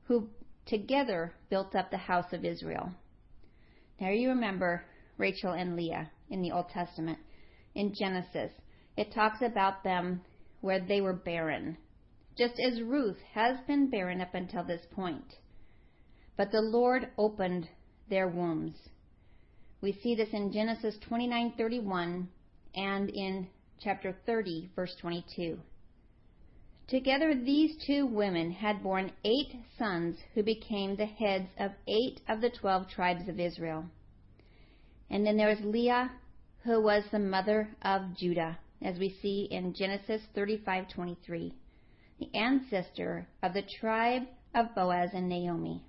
who 0.06 0.30
together 0.66 1.34
built 1.50 1.76
up 1.76 1.92
the 1.92 1.98
house 1.98 2.32
of 2.32 2.46
Israel. 2.46 2.90
Now 4.00 4.12
you 4.12 4.30
remember 4.30 4.86
Rachel 5.18 5.52
and 5.52 5.76
Leah 5.76 6.10
in 6.30 6.42
the 6.42 6.54
Old 6.54 6.70
Testament. 6.70 7.20
In 7.74 7.94
Genesis, 7.94 8.54
it 8.96 9.14
talks 9.14 9.42
about 9.42 9.84
them 9.84 10.22
where 10.62 10.80
they 10.80 11.02
were 11.02 11.12
barren, 11.12 11.76
just 12.38 12.58
as 12.58 12.82
Ruth 12.82 13.20
has 13.34 13.58
been 13.68 13.90
barren 13.90 14.22
up 14.22 14.34
until 14.34 14.64
this 14.64 14.86
point. 14.94 15.36
But 16.38 16.54
the 16.54 16.62
Lord 16.62 17.10
opened 17.18 17.68
their 18.10 18.30
wombs. 18.30 18.78
We 19.82 19.92
see 19.92 20.16
this 20.16 20.30
in 20.32 20.54
Genesis 20.54 20.98
29:31 21.10 22.28
and 22.76 23.10
in 23.10 23.50
chapter 23.82 24.16
30 24.26 24.70
verse 24.76 24.96
22. 25.02 25.60
Together 26.88 27.34
these 27.34 27.76
two 27.88 28.06
women 28.06 28.52
had 28.52 28.84
borne 28.84 29.12
eight 29.24 29.56
sons 29.78 30.18
who 30.34 30.44
became 30.44 30.96
the 30.96 31.06
heads 31.06 31.50
of 31.58 31.72
eight 31.88 32.22
of 32.30 32.42
the 32.42 32.50
twelve 32.50 32.88
tribes 32.88 33.28
of 33.28 33.40
Israel. 33.40 33.86
And 35.10 35.26
then 35.26 35.38
there 35.38 35.50
was 35.50 35.60
Leah, 35.62 36.12
who 36.64 36.82
was 36.82 37.04
the 37.12 37.20
mother 37.20 37.70
of 37.82 38.16
Judah, 38.16 38.58
as 38.84 39.00
we 39.00 39.18
see 39.22 39.48
in 39.50 39.74
Genesis 39.74 40.22
35:23, 40.36 41.54
the 42.20 42.36
ancestor 42.36 43.28
of 43.42 43.54
the 43.54 43.64
tribe 43.80 44.24
of 44.54 44.76
Boaz 44.76 45.10
and 45.14 45.28
Naomi. 45.28 45.84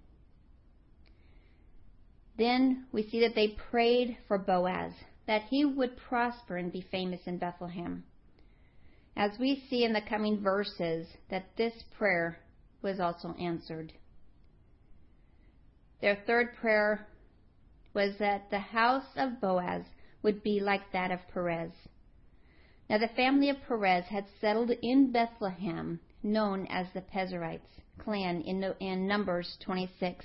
Then 2.39 2.87
we 2.93 3.09
see 3.09 3.21
that 3.21 3.35
they 3.35 3.49
prayed 3.49 4.17
for 4.29 4.39
Boaz, 4.39 4.93
that 5.27 5.43
he 5.45 5.65
would 5.65 5.97
prosper 5.97 6.57
and 6.57 6.73
be 6.73 6.87
famous 6.91 7.21
in 7.27 7.39
Bethlehem 7.39 8.05
as 9.17 9.39
we 9.39 9.65
see 9.71 9.83
in 9.83 9.95
the 9.95 10.01
coming 10.01 10.41
verses 10.41 11.07
that 11.31 11.57
this 11.57 11.73
prayer 11.97 12.39
was 12.83 13.01
also 13.01 13.35
answered. 13.41 13.93
Their 16.03 16.19
third 16.27 16.55
prayer 16.61 17.07
was 17.95 18.19
that 18.19 18.51
the 18.51 18.59
house 18.59 19.07
of 19.17 19.41
Boaz 19.41 19.85
would 20.23 20.43
be 20.43 20.61
like 20.61 20.93
that 20.93 21.11
of 21.11 21.21
Perez. 21.33 21.73
Now, 22.91 22.99
the 22.99 23.09
family 23.09 23.49
of 23.49 23.57
Perez 23.67 24.05
had 24.05 24.27
settled 24.41 24.71
in 24.71 25.11
Bethlehem, 25.11 25.99
known 26.23 26.67
as 26.67 26.87
the 26.93 27.01
Perizzites 27.01 27.67
clan 27.99 28.43
in, 28.43 28.63
in 28.81 29.07
Numbers 29.07 29.57
26, 29.65 30.25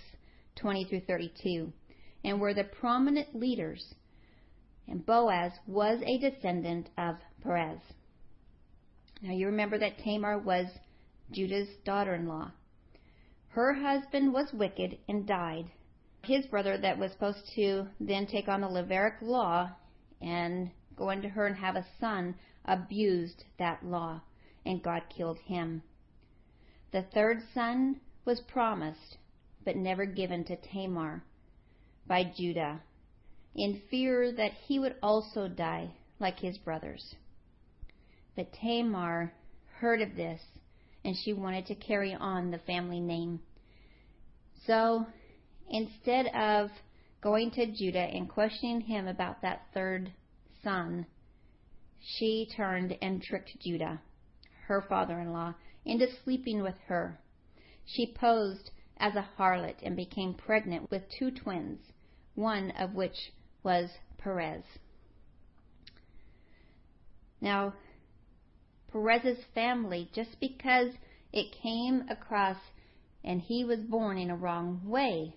20 0.58 0.86
through 0.86 1.00
32, 1.02 1.72
and 2.26 2.42
were 2.42 2.54
the 2.54 2.66
prominent 2.66 3.34
leaders. 3.34 3.96
And 4.92 5.06
Boaz 5.06 5.54
was 5.66 6.02
a 6.02 6.18
descendant 6.18 6.90
of 6.98 7.16
Perez. 7.42 7.80
Now 9.22 9.32
you 9.32 9.46
remember 9.46 9.78
that 9.78 10.00
Tamar 10.00 10.38
was 10.38 10.68
Judah's 11.32 11.70
daughter 11.86 12.14
in 12.14 12.28
law. 12.28 12.52
Her 13.48 13.72
husband 13.74 14.34
was 14.34 14.52
wicked 14.52 14.98
and 15.08 15.26
died. 15.26 15.72
His 16.26 16.46
brother, 16.46 16.78
that 16.78 16.98
was 16.98 17.14
supposed 17.14 17.50
to 17.56 17.88
then 18.02 18.28
take 18.28 18.50
on 18.50 18.60
the 18.60 18.68
Levitical 18.68 19.30
law 19.30 19.72
and 20.22 20.72
go 20.98 21.10
into 21.10 21.30
her 21.30 21.48
and 21.48 21.56
have 21.56 21.78
a 21.78 21.88
son, 22.02 22.36
abused 22.66 23.46
that 23.60 23.86
law, 23.86 24.20
and 24.66 24.84
God 24.84 25.04
killed 25.08 25.40
him. 25.40 25.84
The 26.92 27.04
third 27.04 27.42
son 27.54 28.02
was 28.26 28.42
promised, 28.42 29.20
but 29.64 29.78
never 29.78 30.06
given 30.06 30.44
to 30.44 30.58
Tamar 30.58 31.24
by 32.06 32.26
Judah, 32.26 32.82
in 33.56 33.82
fear 33.90 34.32
that 34.32 34.54
he 34.68 34.80
would 34.80 34.96
also 35.02 35.48
die 35.48 35.92
like 36.20 36.40
his 36.40 36.58
brothers. 36.58 37.16
But 38.36 38.54
Tamar 38.54 39.34
heard 39.80 40.02
of 40.02 40.16
this, 40.16 40.42
and 41.04 41.16
she 41.18 41.34
wanted 41.34 41.66
to 41.68 41.76
carry 41.76 42.14
on 42.14 42.52
the 42.52 42.60
family 42.60 43.00
name. 43.00 43.42
So 44.66 45.06
instead 45.70 46.28
of 46.28 46.70
going 47.22 47.52
to 47.52 47.66
Judah 47.66 48.00
and 48.00 48.30
questioning 48.30 48.82
him 48.82 49.08
about 49.08 49.42
that 49.42 49.68
third 49.74 50.12
son, 50.64 51.06
she 52.00 52.50
turned 52.56 52.98
and 53.02 53.22
tricked 53.22 53.60
Judah, 53.60 54.02
her 54.68 54.82
father 54.88 55.20
in 55.20 55.34
law, 55.34 55.54
into 55.86 56.08
sleeping 56.24 56.62
with 56.62 56.76
her 56.88 57.20
she 57.86 58.06
posed 58.06 58.72
as 58.98 59.16
a 59.16 59.28
harlot 59.38 59.82
and 59.82 59.96
became 59.96 60.34
pregnant 60.34 60.90
with 60.92 61.10
two 61.10 61.32
twins, 61.32 61.92
one 62.36 62.72
of 62.72 62.94
which 62.94 63.34
was 63.64 63.90
Perez. 64.18 64.64
Now, 67.40 67.74
Perez's 68.92 69.44
family, 69.56 70.10
just 70.14 70.40
because 70.40 70.94
it 71.32 71.56
came 71.62 72.04
across 72.10 72.58
and 73.24 73.42
he 73.42 73.64
was 73.64 73.80
born 73.80 74.18
in 74.18 74.30
a 74.30 74.36
wrong 74.36 74.82
way, 74.86 75.34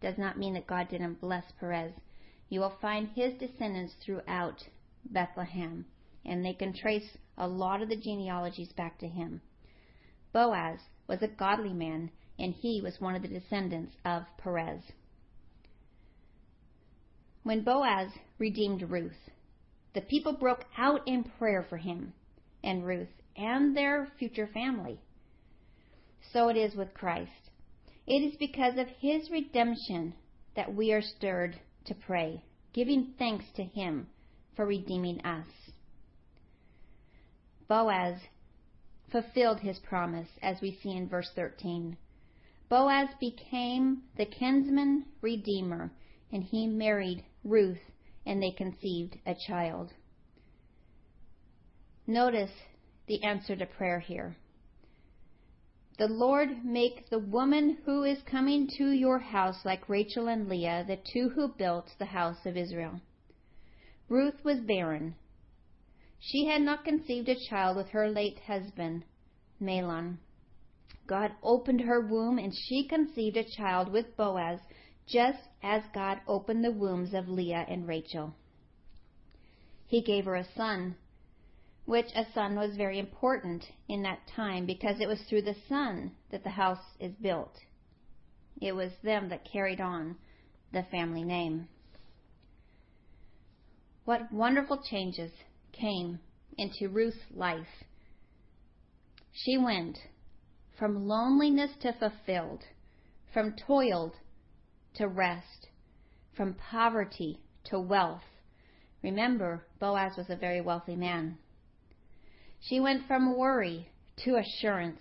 does 0.00 0.18
not 0.18 0.38
mean 0.38 0.54
that 0.54 0.66
God 0.66 0.88
didn't 0.88 1.20
bless 1.20 1.44
Perez. 1.58 1.92
You 2.48 2.60
will 2.60 2.76
find 2.80 3.08
his 3.08 3.34
descendants 3.38 3.94
throughout 4.04 4.62
Bethlehem, 5.04 5.86
and 6.24 6.44
they 6.44 6.54
can 6.54 6.72
trace 6.72 7.16
a 7.36 7.48
lot 7.48 7.82
of 7.82 7.88
the 7.88 7.96
genealogies 7.96 8.72
back 8.72 8.98
to 8.98 9.08
him. 9.08 9.40
Boaz 10.32 10.78
was 11.06 11.22
a 11.22 11.28
godly 11.28 11.72
man, 11.72 12.10
and 12.38 12.54
he 12.54 12.80
was 12.82 13.00
one 13.00 13.14
of 13.14 13.22
the 13.22 13.28
descendants 13.28 13.96
of 14.04 14.24
Perez. 14.36 14.82
When 17.48 17.64
Boaz 17.64 18.10
redeemed 18.36 18.82
Ruth, 18.90 19.30
the 19.94 20.02
people 20.02 20.34
broke 20.34 20.66
out 20.76 21.08
in 21.08 21.24
prayer 21.24 21.64
for 21.66 21.78
him 21.78 22.12
and 22.62 22.84
Ruth 22.84 23.08
and 23.38 23.74
their 23.74 24.06
future 24.18 24.46
family. 24.46 25.00
So 26.30 26.50
it 26.50 26.58
is 26.58 26.74
with 26.74 26.92
Christ. 26.92 27.48
It 28.06 28.20
is 28.20 28.36
because 28.36 28.76
of 28.76 28.88
his 29.00 29.30
redemption 29.30 30.12
that 30.56 30.74
we 30.74 30.92
are 30.92 31.00
stirred 31.00 31.58
to 31.86 31.94
pray, 31.94 32.44
giving 32.74 33.14
thanks 33.18 33.46
to 33.56 33.64
him 33.64 34.08
for 34.54 34.66
redeeming 34.66 35.24
us. 35.24 35.48
Boaz 37.66 38.18
fulfilled 39.10 39.60
his 39.60 39.78
promise, 39.78 40.28
as 40.42 40.60
we 40.60 40.78
see 40.82 40.94
in 40.94 41.08
verse 41.08 41.30
13. 41.34 41.96
Boaz 42.68 43.08
became 43.18 44.02
the 44.18 44.26
kinsman 44.26 45.06
redeemer, 45.22 45.90
and 46.30 46.44
he 46.44 46.66
married 46.66 47.24
Ruth, 47.44 47.80
and 48.26 48.42
they 48.42 48.50
conceived 48.50 49.18
a 49.26 49.34
child. 49.34 49.92
Notice 52.06 52.52
the 53.06 53.22
answer 53.22 53.56
to 53.56 53.66
prayer 53.66 54.00
here. 54.00 54.36
The 55.98 56.06
Lord 56.06 56.64
make 56.64 57.10
the 57.10 57.18
woman 57.18 57.78
who 57.84 58.04
is 58.04 58.22
coming 58.22 58.68
to 58.78 58.90
your 58.90 59.18
house 59.18 59.64
like 59.64 59.88
Rachel 59.88 60.28
and 60.28 60.48
Leah, 60.48 60.84
the 60.86 60.96
two 61.12 61.30
who 61.30 61.48
built 61.48 61.90
the 61.98 62.04
house 62.04 62.46
of 62.46 62.56
Israel. 62.56 63.00
Ruth 64.08 64.44
was 64.44 64.60
barren. 64.60 65.16
She 66.20 66.46
had 66.46 66.62
not 66.62 66.84
conceived 66.84 67.28
a 67.28 67.48
child 67.48 67.76
with 67.76 67.88
her 67.88 68.08
late 68.08 68.38
husband, 68.38 69.04
Mahlon. 69.60 70.18
God 71.06 71.32
opened 71.42 71.80
her 71.80 72.00
womb 72.00 72.38
and 72.38 72.54
she 72.54 72.86
conceived 72.86 73.36
a 73.36 73.44
child 73.44 73.90
with 73.90 74.16
Boaz, 74.16 74.60
just 75.08 75.38
as 75.62 75.82
God 75.94 76.20
opened 76.26 76.62
the 76.62 76.72
wombs 76.72 77.14
of 77.14 77.28
Leah 77.28 77.64
and 77.68 77.88
Rachel. 77.88 78.34
He 79.86 80.02
gave 80.02 80.26
her 80.26 80.36
a 80.36 80.46
son, 80.54 80.96
which 81.86 82.12
a 82.14 82.26
son 82.34 82.56
was 82.56 82.76
very 82.76 82.98
important 82.98 83.64
in 83.88 84.02
that 84.02 84.20
time 84.36 84.66
because 84.66 85.00
it 85.00 85.08
was 85.08 85.20
through 85.22 85.42
the 85.42 85.56
son 85.68 86.12
that 86.30 86.44
the 86.44 86.50
house 86.50 86.84
is 87.00 87.14
built. 87.22 87.54
It 88.60 88.72
was 88.72 88.92
them 89.02 89.30
that 89.30 89.50
carried 89.50 89.80
on 89.80 90.16
the 90.72 90.82
family 90.90 91.24
name. 91.24 91.68
What 94.04 94.30
wonderful 94.30 94.82
changes 94.90 95.32
came 95.72 96.18
into 96.58 96.88
Ruth's 96.88 97.16
life. 97.34 97.84
She 99.32 99.56
went 99.56 99.98
from 100.78 101.06
loneliness 101.08 101.70
to 101.80 101.92
fulfilled, 101.94 102.64
from 103.32 103.54
toiled 103.66 104.14
to 104.98 105.08
rest, 105.08 105.68
from 106.36 106.54
poverty 106.54 107.40
to 107.64 107.80
wealth. 107.80 108.22
Remember, 109.02 109.64
Boaz 109.80 110.16
was 110.16 110.28
a 110.28 110.36
very 110.36 110.60
wealthy 110.60 110.96
man. 110.96 111.38
She 112.60 112.80
went 112.80 113.06
from 113.06 113.36
worry 113.36 113.88
to 114.24 114.36
assurance, 114.36 115.00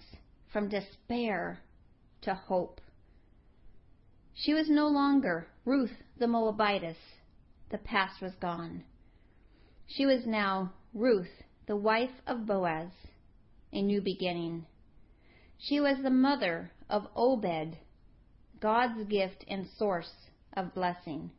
from 0.54 0.70
despair 0.70 1.60
to 2.22 2.34
hope. 2.34 2.80
She 4.36 4.54
was 4.54 4.70
no 4.70 4.88
longer 4.88 5.48
Ruth 5.66 6.04
the 6.20 6.28
Moabitess. 6.28 6.98
The 7.72 7.80
past 7.80 8.22
was 8.22 8.34
gone. 8.40 8.84
She 9.88 10.06
was 10.06 10.26
now 10.26 10.74
Ruth, 10.94 11.44
the 11.66 11.76
wife 11.76 12.22
of 12.28 12.46
Boaz, 12.46 12.92
a 13.74 13.82
new 13.82 14.02
beginning. 14.02 14.66
She 15.58 15.80
was 15.80 15.98
the 16.04 16.12
mother 16.12 16.72
of 16.90 17.08
Obed, 17.16 17.78
God's 18.60 19.04
gift 19.08 19.46
and 19.48 19.68
source 19.78 20.12
of 20.56 20.74
blessing. 20.74 21.32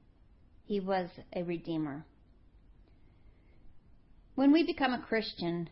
He 0.64 0.81
was 0.81 1.09
a 1.35 1.42
redeemer. 1.42 2.04
When 4.35 4.52
we 4.52 4.64
become 4.64 4.92
a 4.92 5.02
Christian, 5.02 5.68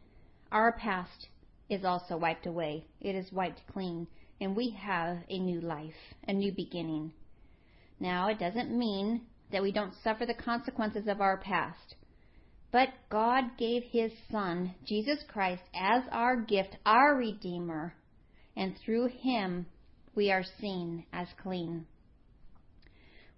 our 0.50 0.72
past 0.72 1.28
is 1.68 1.84
also 1.84 2.16
wiped 2.16 2.46
away. 2.46 2.84
It 3.00 3.14
is 3.14 3.30
wiped 3.32 3.60
clean, 3.72 4.08
and 4.40 4.56
we 4.56 4.70
have 4.70 5.18
a 5.28 5.38
new 5.38 5.60
life, 5.60 6.14
a 6.26 6.32
new 6.32 6.52
beginning. 6.52 7.12
Now, 8.00 8.28
it 8.28 8.38
doesn't 8.38 8.76
mean 8.76 9.22
that 9.52 9.62
we 9.62 9.72
don't 9.72 9.94
suffer 10.02 10.26
the 10.26 10.34
consequences 10.34 11.06
of 11.06 11.20
our 11.20 11.36
past. 11.36 11.94
But 12.72 12.88
God 13.10 13.56
gave 13.56 13.84
His 13.84 14.12
Son, 14.30 14.74
Jesus 14.84 15.22
Christ, 15.28 15.62
as 15.74 16.02
our 16.10 16.36
gift, 16.36 16.76
our 16.84 17.14
Redeemer, 17.14 17.94
and 18.56 18.76
through 18.78 19.08
Him 19.08 19.66
we 20.16 20.32
are 20.32 20.44
seen 20.60 21.04
as 21.12 21.28
clean. 21.40 21.86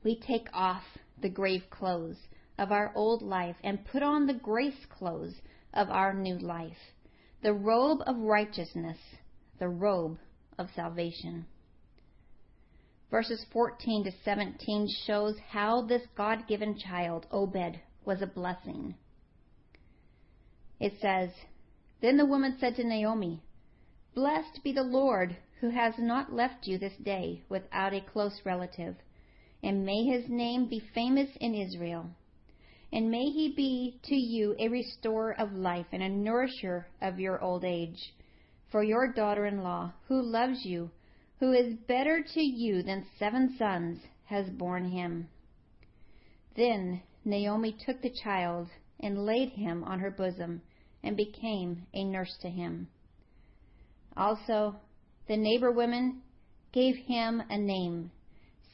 We 0.04 0.18
take 0.18 0.48
off 0.54 0.84
the 1.20 1.28
grave 1.28 1.64
clothes 1.70 2.16
of 2.56 2.70
our 2.70 2.92
old 2.94 3.20
life 3.20 3.56
and 3.64 3.84
put 3.84 4.02
on 4.02 4.26
the 4.26 4.34
grace 4.34 4.86
clothes 4.88 5.34
of 5.74 5.90
our 5.90 6.14
new 6.14 6.38
life, 6.38 6.94
the 7.42 7.52
robe 7.52 7.98
of 8.06 8.16
righteousness, 8.16 8.98
the 9.58 9.68
robe 9.68 10.18
of 10.56 10.68
salvation. 10.74 11.44
Verses 13.10 13.44
14 13.52 14.04
to 14.04 14.12
17 14.24 14.88
shows 15.06 15.36
how 15.50 15.82
this 15.82 16.02
God 16.16 16.46
given 16.46 16.78
child, 16.78 17.26
Obed, 17.32 17.80
was 18.04 18.22
a 18.22 18.26
blessing. 18.26 18.94
It 20.78 20.94
says, 21.00 21.30
Then 22.00 22.16
the 22.16 22.26
woman 22.26 22.56
said 22.60 22.76
to 22.76 22.84
Naomi, 22.84 23.42
Blessed 24.14 24.60
be 24.62 24.72
the 24.72 24.82
Lord 24.82 25.36
who 25.60 25.70
has 25.70 25.94
not 25.98 26.32
left 26.32 26.66
you 26.66 26.78
this 26.78 26.96
day 27.02 27.42
without 27.48 27.92
a 27.92 28.00
close 28.00 28.40
relative, 28.44 28.96
and 29.62 29.84
may 29.84 30.04
his 30.04 30.28
name 30.28 30.66
be 30.66 30.80
famous 30.94 31.30
in 31.40 31.54
Israel. 31.54 32.08
And 32.92 33.10
may 33.10 33.30
he 33.30 33.52
be 33.54 33.98
to 34.04 34.14
you 34.14 34.54
a 34.58 34.68
restorer 34.68 35.32
of 35.38 35.52
life 35.52 35.86
and 35.92 36.02
a 36.02 36.08
nourisher 36.08 36.86
of 37.02 37.20
your 37.20 37.42
old 37.42 37.64
age. 37.64 38.14
For 38.70 38.82
your 38.82 39.12
daughter 39.12 39.46
in 39.46 39.62
law, 39.62 39.92
who 40.06 40.22
loves 40.22 40.64
you, 40.64 40.90
who 41.40 41.52
is 41.52 41.74
better 41.86 42.22
to 42.34 42.40
you 42.40 42.82
than 42.82 43.06
seven 43.18 43.56
sons, 43.58 44.00
has 44.24 44.48
borne 44.50 44.90
him. 44.90 45.28
Then 46.56 47.02
Naomi 47.24 47.76
took 47.84 48.00
the 48.00 48.14
child 48.22 48.68
and 49.00 49.24
laid 49.24 49.50
him 49.50 49.84
on 49.84 50.00
her 50.00 50.10
bosom 50.10 50.62
and 51.02 51.16
became 51.16 51.86
a 51.94 52.04
nurse 52.04 52.36
to 52.42 52.48
him. 52.48 52.88
Also, 54.16 54.76
the 55.28 55.36
neighbor 55.36 55.70
women 55.70 56.22
gave 56.72 56.96
him 56.96 57.42
a 57.50 57.58
name, 57.58 58.10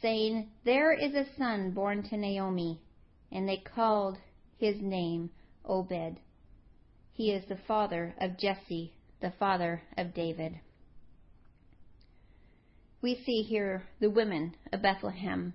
saying, 0.00 0.48
There 0.64 0.92
is 0.92 1.14
a 1.14 1.26
son 1.36 1.72
born 1.72 2.02
to 2.04 2.16
Naomi. 2.16 2.80
And 3.32 3.48
they 3.48 3.56
called 3.56 4.16
his 4.58 4.76
name 4.80 5.30
Obed. 5.64 6.20
He 7.12 7.32
is 7.32 7.44
the 7.48 7.58
father 7.66 8.14
of 8.20 8.38
Jesse, 8.38 8.92
the 9.20 9.32
father 9.38 9.82
of 9.98 10.14
David. 10.14 10.60
We 13.02 13.20
see 13.26 13.42
here 13.42 13.82
the 14.00 14.10
women 14.10 14.54
of 14.72 14.82
Bethlehem 14.82 15.54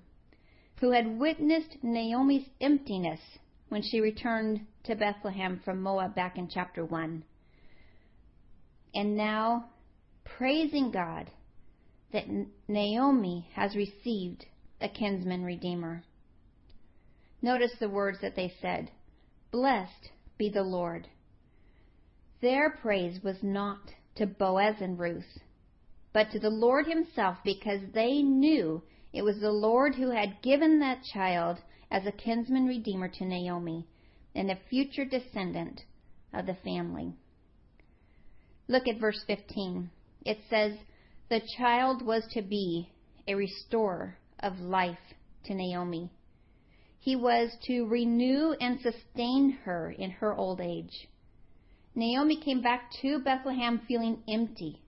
who 0.80 0.92
had 0.92 1.20
witnessed 1.20 1.78
Naomi's 1.82 2.48
emptiness 2.62 3.20
when 3.70 3.82
she 3.82 4.00
returned 4.00 4.66
to 4.84 4.96
Bethlehem 4.96 5.62
from 5.64 5.82
Moab 5.82 6.16
back 6.16 6.38
in 6.38 6.48
chapter 6.48 6.86
1. 6.86 7.24
And 8.96 9.16
now 9.16 9.70
praising 10.38 10.92
God 10.92 11.30
that 12.12 12.26
Naomi 12.68 13.48
has 13.54 13.76
received 13.76 14.46
a 14.82 14.90
kinsman 14.90 15.44
redeemer. 15.44 16.04
Notice 17.42 17.74
the 17.80 17.90
words 17.90 18.20
that 18.22 18.36
they 18.36 18.54
said 18.62 18.92
Blessed 19.52 20.12
be 20.38 20.50
the 20.50 20.64
Lord. 20.64 21.08
Their 22.42 22.70
praise 22.70 23.24
was 23.24 23.44
not 23.44 23.80
to 24.16 24.26
Boaz 24.26 24.76
and 24.82 24.98
Ruth, 24.98 25.40
but 26.14 26.32
to 26.32 26.40
the 26.40 26.50
Lord 26.50 26.88
Himself 26.88 27.38
because 27.44 27.82
they 27.94 28.22
knew 28.22 28.82
it 29.14 29.24
was 29.24 29.40
the 29.40 29.52
Lord 29.52 29.96
who 29.96 30.12
had 30.12 30.42
given 30.42 30.80
that 30.80 31.04
child 31.04 31.58
as 31.92 32.06
a 32.06 32.12
kinsman 32.12 32.66
redeemer 32.66 33.08
to 33.08 33.26
Naomi 33.26 33.88
and 34.36 34.50
a 34.50 34.60
future 34.70 35.06
descendant 35.06 35.82
of 36.34 36.46
the 36.46 36.56
family. 36.64 37.14
Look 38.68 38.88
at 38.88 39.00
verse 39.00 39.24
15 39.26 39.90
it 40.30 40.38
says, 40.48 40.78
The 41.30 41.42
child 41.58 42.06
was 42.06 42.24
to 42.34 42.44
be 42.44 42.88
a 43.28 43.34
restorer 43.34 44.16
of 44.40 44.60
life 44.60 45.16
to 45.46 45.56
Naomi. 45.56 46.12
He 47.00 47.16
was 47.16 47.50
to 47.64 47.88
renew 47.88 48.54
and 48.62 48.80
sustain 48.80 49.58
her 49.64 49.90
in 49.90 50.12
her 50.12 50.36
old 50.36 50.62
age. 50.62 51.08
Naomi 51.96 52.40
came 52.40 52.62
back 52.62 52.92
to 53.02 53.18
Bethlehem 53.18 53.82
feeling 53.88 54.22
empty, 54.30 54.84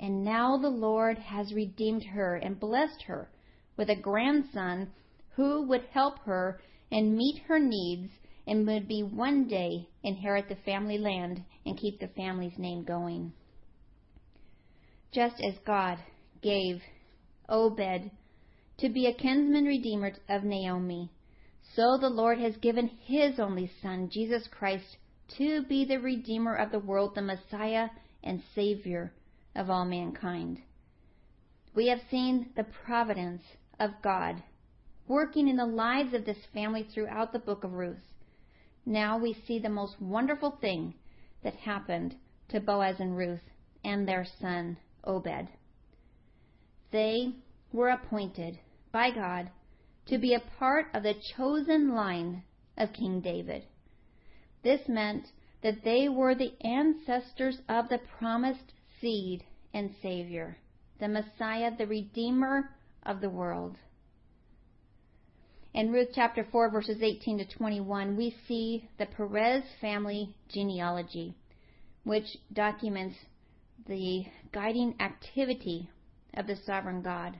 and 0.00 0.24
now 0.24 0.56
the 0.56 0.68
Lord 0.68 1.18
has 1.18 1.54
redeemed 1.54 2.02
her 2.02 2.34
and 2.34 2.58
blessed 2.58 3.02
her 3.02 3.30
with 3.76 3.90
a 3.90 3.94
grandson 3.94 4.90
who 5.36 5.62
would 5.68 5.84
help 5.92 6.18
her 6.24 6.60
and 6.90 7.16
meet 7.16 7.42
her 7.46 7.60
needs 7.60 8.10
and 8.44 8.66
would 8.66 8.88
be 8.88 9.04
one 9.04 9.46
day 9.46 9.88
inherit 10.02 10.48
the 10.48 10.56
family 10.56 10.98
land 10.98 11.44
and 11.64 11.78
keep 11.78 12.00
the 12.00 12.08
family's 12.08 12.58
name 12.58 12.82
going. 12.82 13.32
Just 15.12 15.40
as 15.40 15.58
God 15.66 15.98
gave 16.40 16.82
Obed 17.48 18.12
to 18.78 18.88
be 18.88 19.06
a 19.06 19.14
kinsman 19.14 19.64
redeemer 19.64 20.12
of 20.28 20.44
Naomi, 20.44 21.10
so 21.74 21.98
the 21.98 22.08
Lord 22.08 22.38
has 22.38 22.56
given 22.58 22.86
his 22.86 23.40
only 23.40 23.68
Son, 23.82 24.08
Jesus 24.08 24.46
Christ, 24.46 24.98
to 25.36 25.64
be 25.64 25.84
the 25.84 25.98
Redeemer 25.98 26.54
of 26.54 26.70
the 26.70 26.78
world, 26.78 27.16
the 27.16 27.22
Messiah 27.22 27.90
and 28.22 28.40
Savior 28.54 29.12
of 29.56 29.68
all 29.68 29.84
mankind. 29.84 30.62
We 31.74 31.88
have 31.88 32.00
seen 32.08 32.50
the 32.54 32.64
providence 32.64 33.42
of 33.80 34.02
God 34.02 34.42
working 35.08 35.48
in 35.48 35.56
the 35.56 35.66
lives 35.66 36.14
of 36.14 36.24
this 36.24 36.44
family 36.54 36.84
throughout 36.84 37.32
the 37.32 37.40
book 37.40 37.64
of 37.64 37.72
Ruth. 37.72 38.14
Now 38.86 39.18
we 39.18 39.34
see 39.34 39.58
the 39.58 39.68
most 39.68 40.00
wonderful 40.00 40.52
thing 40.52 40.94
that 41.42 41.54
happened 41.54 42.14
to 42.50 42.60
Boaz 42.60 43.00
and 43.00 43.16
Ruth 43.16 43.42
and 43.82 44.06
their 44.06 44.24
son 44.24 44.76
Obed. 45.04 45.48
They 46.90 47.32
were 47.72 47.88
appointed 47.88 48.58
by 48.92 49.10
God 49.10 49.50
to 50.06 50.18
be 50.18 50.34
a 50.34 50.40
part 50.40 50.88
of 50.92 51.02
the 51.02 51.14
chosen 51.14 51.94
line 51.94 52.42
of 52.76 52.92
King 52.92 53.20
David. 53.20 53.64
This 54.62 54.88
meant 54.88 55.26
that 55.62 55.84
they 55.84 56.08
were 56.08 56.34
the 56.34 56.54
ancestors 56.62 57.58
of 57.68 57.88
the 57.88 57.98
promised 57.98 58.72
seed 59.00 59.44
and 59.72 59.94
Savior, 60.02 60.56
the 60.98 61.08
Messiah, 61.08 61.74
the 61.76 61.86
Redeemer 61.86 62.70
of 63.04 63.20
the 63.20 63.30
world. 63.30 63.76
In 65.72 65.92
Ruth 65.92 66.08
chapter 66.14 66.42
4, 66.42 66.70
verses 66.70 67.00
18 67.00 67.38
to 67.38 67.44
21, 67.44 68.16
we 68.16 68.34
see 68.48 68.88
the 68.98 69.06
Perez 69.06 69.62
family 69.80 70.34
genealogy, 70.48 71.34
which 72.02 72.36
documents 72.52 73.16
the 73.86 74.24
guiding 74.52 74.94
activity 75.00 75.90
of 76.34 76.46
the 76.46 76.56
sovereign 76.56 77.02
God. 77.02 77.38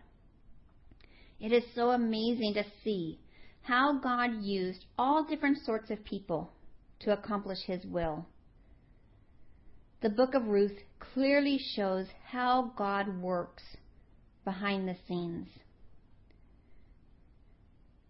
It 1.38 1.52
is 1.52 1.64
so 1.74 1.90
amazing 1.90 2.54
to 2.54 2.64
see 2.84 3.20
how 3.62 3.98
God 3.98 4.42
used 4.42 4.84
all 4.98 5.24
different 5.24 5.58
sorts 5.64 5.90
of 5.90 6.04
people 6.04 6.52
to 7.00 7.12
accomplish 7.12 7.60
his 7.66 7.84
will. 7.84 8.26
The 10.02 10.10
book 10.10 10.34
of 10.34 10.46
Ruth 10.46 10.78
clearly 10.98 11.58
shows 11.58 12.06
how 12.24 12.72
God 12.76 13.20
works 13.20 13.62
behind 14.44 14.88
the 14.88 14.96
scenes. 15.06 15.48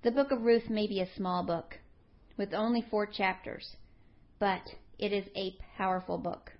The 0.03 0.11
book 0.11 0.31
of 0.31 0.43
Ruth 0.43 0.71
may 0.71 0.87
be 0.87 1.01
a 1.01 1.15
small 1.17 1.43
book 1.43 1.79
with 2.37 2.55
only 2.55 2.85
four 2.91 3.07
chapters, 3.07 3.77
but 4.39 4.63
it 4.99 5.13
is 5.13 5.27
a 5.37 5.57
powerful 5.77 6.17
book. 6.17 6.53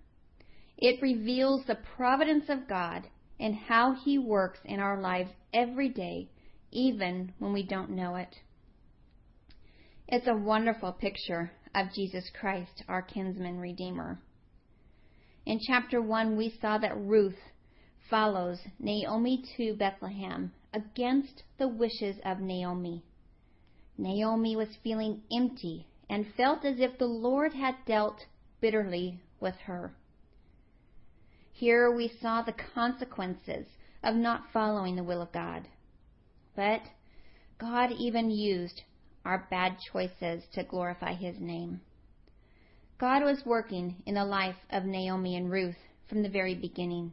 It 0.81 1.03
reveals 1.03 1.67
the 1.67 1.75
providence 1.75 2.49
of 2.49 2.67
God 2.67 3.07
and 3.39 3.55
how 3.55 3.93
He 3.93 4.17
works 4.19 4.61
in 4.65 4.81
our 4.81 4.99
lives 4.99 5.31
every 5.53 5.91
day, 5.91 6.31
even 6.71 7.35
when 7.39 7.53
we 7.53 7.63
don't 7.63 7.91
know 7.91 8.17
it. 8.17 8.35
It's 10.09 10.27
a 10.27 10.35
wonderful 10.35 10.93
picture 10.93 11.53
of 11.75 11.93
Jesus 11.95 12.31
Christ, 12.31 12.83
our 12.89 13.03
kinsman 13.03 13.59
redeemer. 13.59 14.23
In 15.45 15.61
chapter 15.61 16.01
1, 16.01 16.37
we 16.37 16.51
saw 16.61 16.79
that 16.79 16.97
Ruth 16.97 17.39
follows 18.09 18.59
Naomi 18.79 19.45
to 19.57 19.75
Bethlehem 19.75 20.53
against 20.73 21.43
the 21.59 21.69
wishes 21.69 22.17
of 22.25 22.41
Naomi. 22.41 23.05
Naomi 23.99 24.57
was 24.57 24.79
feeling 24.83 25.23
empty 25.31 25.87
and 26.09 26.35
felt 26.37 26.65
as 26.65 26.81
if 26.81 26.99
the 26.99 27.07
Lord 27.07 27.53
had 27.53 27.75
dealt 27.87 28.25
bitterly 28.61 29.21
with 29.41 29.57
her. 29.67 29.95
Here 31.61 31.95
we 31.95 32.11
saw 32.23 32.41
the 32.41 32.55
consequences 32.55 33.67
of 34.03 34.15
not 34.15 34.51
following 34.51 34.97
the 34.97 35.05
will 35.05 35.21
of 35.21 35.31
God. 35.31 35.69
But 36.57 36.81
God 37.59 37.93
even 37.93 38.31
used 38.31 38.81
our 39.27 39.47
bad 39.51 39.77
choices 39.93 40.43
to 40.55 40.65
glorify 40.65 41.13
His 41.13 41.39
name. 41.39 41.83
God 42.97 43.23
was 43.23 43.45
working 43.45 44.03
in 44.07 44.15
the 44.15 44.25
life 44.25 44.57
of 44.71 44.87
Naomi 44.87 45.37
and 45.37 45.51
Ruth 45.51 45.77
from 46.09 46.23
the 46.23 46.31
very 46.31 46.55
beginning, 46.55 47.13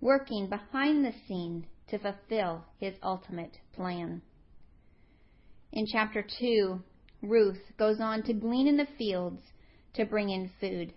working 0.00 0.48
behind 0.48 1.04
the 1.04 1.14
scene 1.28 1.64
to 1.86 2.00
fulfill 2.00 2.64
His 2.80 2.94
ultimate 3.00 3.58
plan. 3.74 4.22
In 5.70 5.86
chapter 5.86 6.26
2, 6.40 6.82
Ruth 7.22 7.62
goes 7.78 8.00
on 8.00 8.24
to 8.24 8.32
glean 8.32 8.66
in 8.66 8.76
the 8.76 8.88
fields 8.98 9.42
to 9.94 10.04
bring 10.04 10.30
in 10.30 10.50
food, 10.60 10.94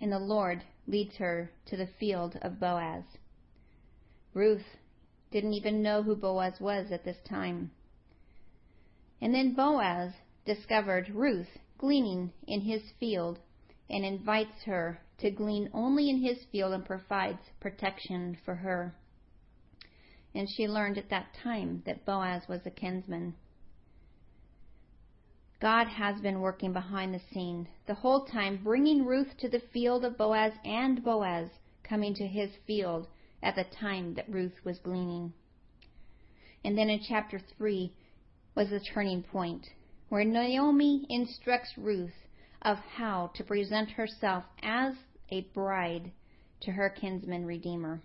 and 0.00 0.10
the 0.10 0.18
Lord 0.18 0.62
leads 0.86 1.16
her 1.16 1.50
to 1.66 1.76
the 1.76 1.88
field 1.98 2.38
of 2.42 2.60
Boaz. 2.60 3.04
Ruth 4.34 4.66
didn't 5.30 5.54
even 5.54 5.82
know 5.82 6.02
who 6.02 6.16
Boaz 6.16 6.60
was 6.60 6.92
at 6.92 7.04
this 7.04 7.16
time. 7.28 7.70
And 9.20 9.34
then 9.34 9.54
Boaz 9.54 10.12
discovered 10.44 11.08
Ruth 11.10 11.58
gleaning 11.78 12.32
in 12.46 12.60
his 12.60 12.82
field 13.00 13.38
and 13.88 14.04
invites 14.04 14.62
her 14.64 15.00
to 15.18 15.30
glean 15.30 15.70
only 15.72 16.10
in 16.10 16.20
his 16.20 16.38
field 16.50 16.72
and 16.72 16.84
provides 16.84 17.40
protection 17.60 18.36
for 18.44 18.54
her. 18.54 18.94
And 20.34 20.48
she 20.50 20.66
learned 20.66 20.98
at 20.98 21.10
that 21.10 21.34
time 21.42 21.82
that 21.86 22.04
Boaz 22.04 22.42
was 22.48 22.60
a 22.66 22.70
kinsman. 22.70 23.34
God 25.64 25.88
has 25.88 26.20
been 26.20 26.42
working 26.42 26.74
behind 26.74 27.14
the 27.14 27.22
scene 27.32 27.66
the 27.86 27.94
whole 27.94 28.26
time, 28.26 28.60
bringing 28.62 29.06
Ruth 29.06 29.34
to 29.38 29.48
the 29.48 29.62
field 29.72 30.04
of 30.04 30.18
Boaz 30.18 30.52
and 30.62 31.02
Boaz 31.02 31.48
coming 31.82 32.14
to 32.16 32.26
his 32.26 32.50
field 32.66 33.06
at 33.42 33.54
the 33.54 33.64
time 33.64 34.12
that 34.12 34.28
Ruth 34.28 34.62
was 34.62 34.78
gleaning. 34.78 35.32
And 36.62 36.76
then 36.76 36.90
in 36.90 37.00
chapter 37.08 37.40
3 37.56 37.90
was 38.54 38.68
the 38.68 38.78
turning 38.78 39.22
point, 39.22 39.66
where 40.10 40.22
Naomi 40.22 41.06
instructs 41.08 41.78
Ruth 41.78 42.26
of 42.60 42.76
how 42.76 43.30
to 43.34 43.42
present 43.42 43.88
herself 43.92 44.44
as 44.62 44.92
a 45.30 45.48
bride 45.54 46.12
to 46.60 46.72
her 46.72 46.90
kinsman 46.90 47.46
redeemer. 47.46 48.02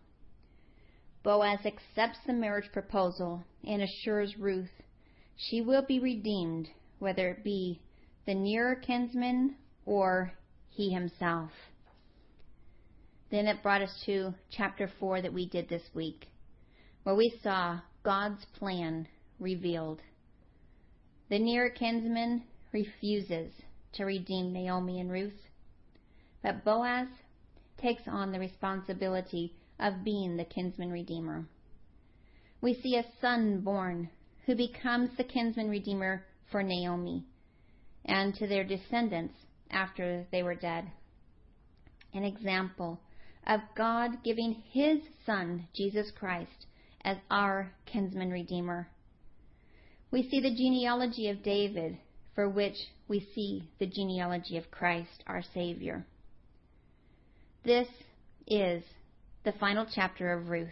Boaz 1.24 1.66
accepts 1.66 2.20
the 2.26 2.32
marriage 2.32 2.72
proposal 2.72 3.44
and 3.68 3.82
assures 3.82 4.38
Ruth 4.38 4.72
she 5.36 5.60
will 5.62 5.82
be 5.82 6.00
redeemed 6.00 6.70
whether 7.00 7.30
it 7.30 7.44
be 7.44 7.82
the 8.26 8.34
nearer 8.34 8.76
kinsman 8.76 9.56
or 9.86 10.32
he 10.70 10.92
himself. 10.92 11.52
Then 13.32 13.48
it 13.48 13.64
brought 13.64 13.82
us 13.82 14.04
to 14.06 14.34
chapter 14.50 14.90
4 15.00 15.22
that 15.22 15.34
we 15.34 15.48
did 15.48 15.70
this 15.70 15.84
week, 15.94 16.28
where 17.04 17.16
we 17.16 17.40
saw 17.44 17.80
God's 18.04 18.46
plan 18.58 19.08
revealed. 19.40 20.02
The 21.30 21.40
nearer 21.40 21.70
kinsman 21.70 22.44
refuses 22.72 23.52
to 23.94 24.06
redeem 24.06 24.52
Naomi 24.52 25.00
and 25.00 25.12
Ruth, 25.12 25.48
but 26.42 26.64
Boaz 26.64 27.08
takes 27.78 28.04
on 28.08 28.32
the 28.32 28.40
responsibility 28.40 29.54
of 29.80 30.04
being 30.04 30.38
the 30.38 30.46
kinsman 30.46 30.92
redeemer. 30.92 31.46
We 32.62 32.80
see 32.82 32.98
a 32.98 33.06
son 33.22 33.62
born 33.62 34.10
who 34.46 34.56
becomes 34.56 35.12
the 35.16 35.24
kinsman 35.24 35.70
redeemer 35.70 36.26
for 36.52 36.64
Naomi 36.64 37.26
and 38.06 38.34
to 38.36 38.48
their 38.48 38.64
descendants 38.64 39.36
after 39.70 40.26
they 40.32 40.44
were 40.44 40.56
dead. 40.56 40.90
An 42.14 42.24
example 42.24 43.00
of 43.46 43.62
God 43.76 44.24
giving 44.24 44.64
his 44.72 45.00
Son, 45.26 45.68
Jesus 45.74 46.12
Christ, 46.12 46.66
as 47.04 47.18
our 47.30 47.72
kinsman 47.86 48.32
redeemer. 48.32 48.88
We 50.12 50.28
see 50.30 50.40
the 50.40 50.56
genealogy 50.56 51.30
of 51.30 51.44
David, 51.44 51.98
for 52.36 52.50
which 52.50 52.78
we 53.08 53.28
see 53.36 53.70
the 53.80 53.86
genealogy 53.86 54.58
of 54.58 54.72
Christ, 54.72 55.24
our 55.28 55.44
Savior. 55.54 56.06
This 57.64 57.88
is 58.48 58.84
the 59.44 59.52
final 59.54 59.86
chapter 59.94 60.34
of 60.34 60.50
Ruth. 60.50 60.70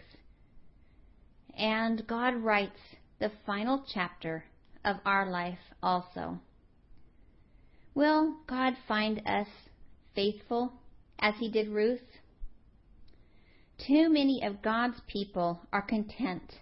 And 1.56 2.06
God 2.06 2.36
writes 2.36 2.80
the 3.18 3.32
final 3.46 3.84
chapter 3.92 4.44
of 4.88 4.96
our 5.04 5.30
life 5.30 5.58
also. 5.82 6.40
Will 7.94 8.36
God 8.46 8.74
find 8.86 9.20
us 9.26 9.48
faithful 10.14 10.72
as 11.18 11.34
He 11.38 11.50
did 11.50 11.68
Ruth? 11.68 12.00
Too 13.86 14.08
many 14.08 14.42
of 14.42 14.62
God's 14.62 15.00
people 15.06 15.60
are 15.72 15.82
content 15.82 16.54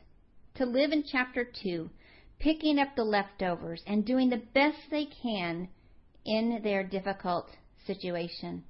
to 0.56 0.66
live 0.66 0.90
in 0.90 1.04
chapter 1.04 1.46
2, 1.62 1.88
picking 2.40 2.80
up 2.80 2.96
the 2.96 3.04
leftovers 3.04 3.82
and 3.86 4.04
doing 4.04 4.28
the 4.28 4.42
best 4.54 4.78
they 4.90 5.06
can 5.22 5.68
in 6.24 6.60
their 6.64 6.82
difficult 6.82 7.46
situation. 7.86 8.64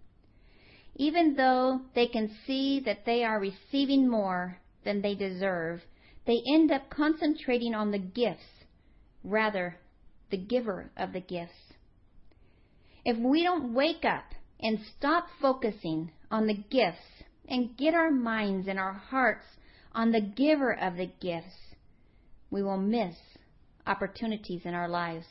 Even 0.96 1.34
though 1.34 1.80
they 1.94 2.06
can 2.06 2.30
see 2.46 2.80
that 2.80 3.06
they 3.06 3.24
are 3.24 3.40
receiving 3.40 4.08
more 4.08 4.58
than 4.84 5.00
they 5.00 5.14
deserve, 5.14 5.80
they 6.26 6.42
end 6.46 6.70
up 6.70 6.90
concentrating 6.90 7.74
on 7.74 7.90
the 7.90 7.98
gifts 7.98 8.55
rather 9.26 9.76
the 10.30 10.36
giver 10.36 10.90
of 10.96 11.12
the 11.12 11.20
gifts. 11.20 11.74
If 13.04 13.18
we 13.18 13.42
don't 13.42 13.74
wake 13.74 14.04
up 14.04 14.24
and 14.60 14.78
stop 14.96 15.26
focusing 15.40 16.12
on 16.30 16.46
the 16.46 16.54
gifts 16.54 17.24
and 17.48 17.76
get 17.76 17.94
our 17.94 18.10
minds 18.10 18.68
and 18.68 18.78
our 18.78 18.92
hearts 18.92 19.44
on 19.92 20.12
the 20.12 20.20
giver 20.20 20.72
of 20.72 20.96
the 20.96 21.10
gifts, 21.20 21.74
we 22.50 22.62
will 22.62 22.78
miss 22.78 23.14
opportunities 23.86 24.62
in 24.64 24.74
our 24.74 24.88
lives. 24.88 25.26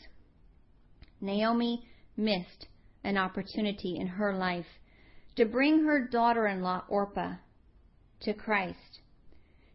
Naomi 1.21 1.87
missed 2.17 2.67
an 3.03 3.17
opportunity 3.17 3.97
in 3.97 4.07
her 4.07 4.33
life 4.33 4.65
to 5.35 5.45
bring 5.45 5.83
her 5.83 6.07
daughter 6.07 6.47
in 6.47 6.61
law, 6.61 6.83
Orpah, 6.87 7.35
to 8.21 8.33
Christ. 8.33 8.99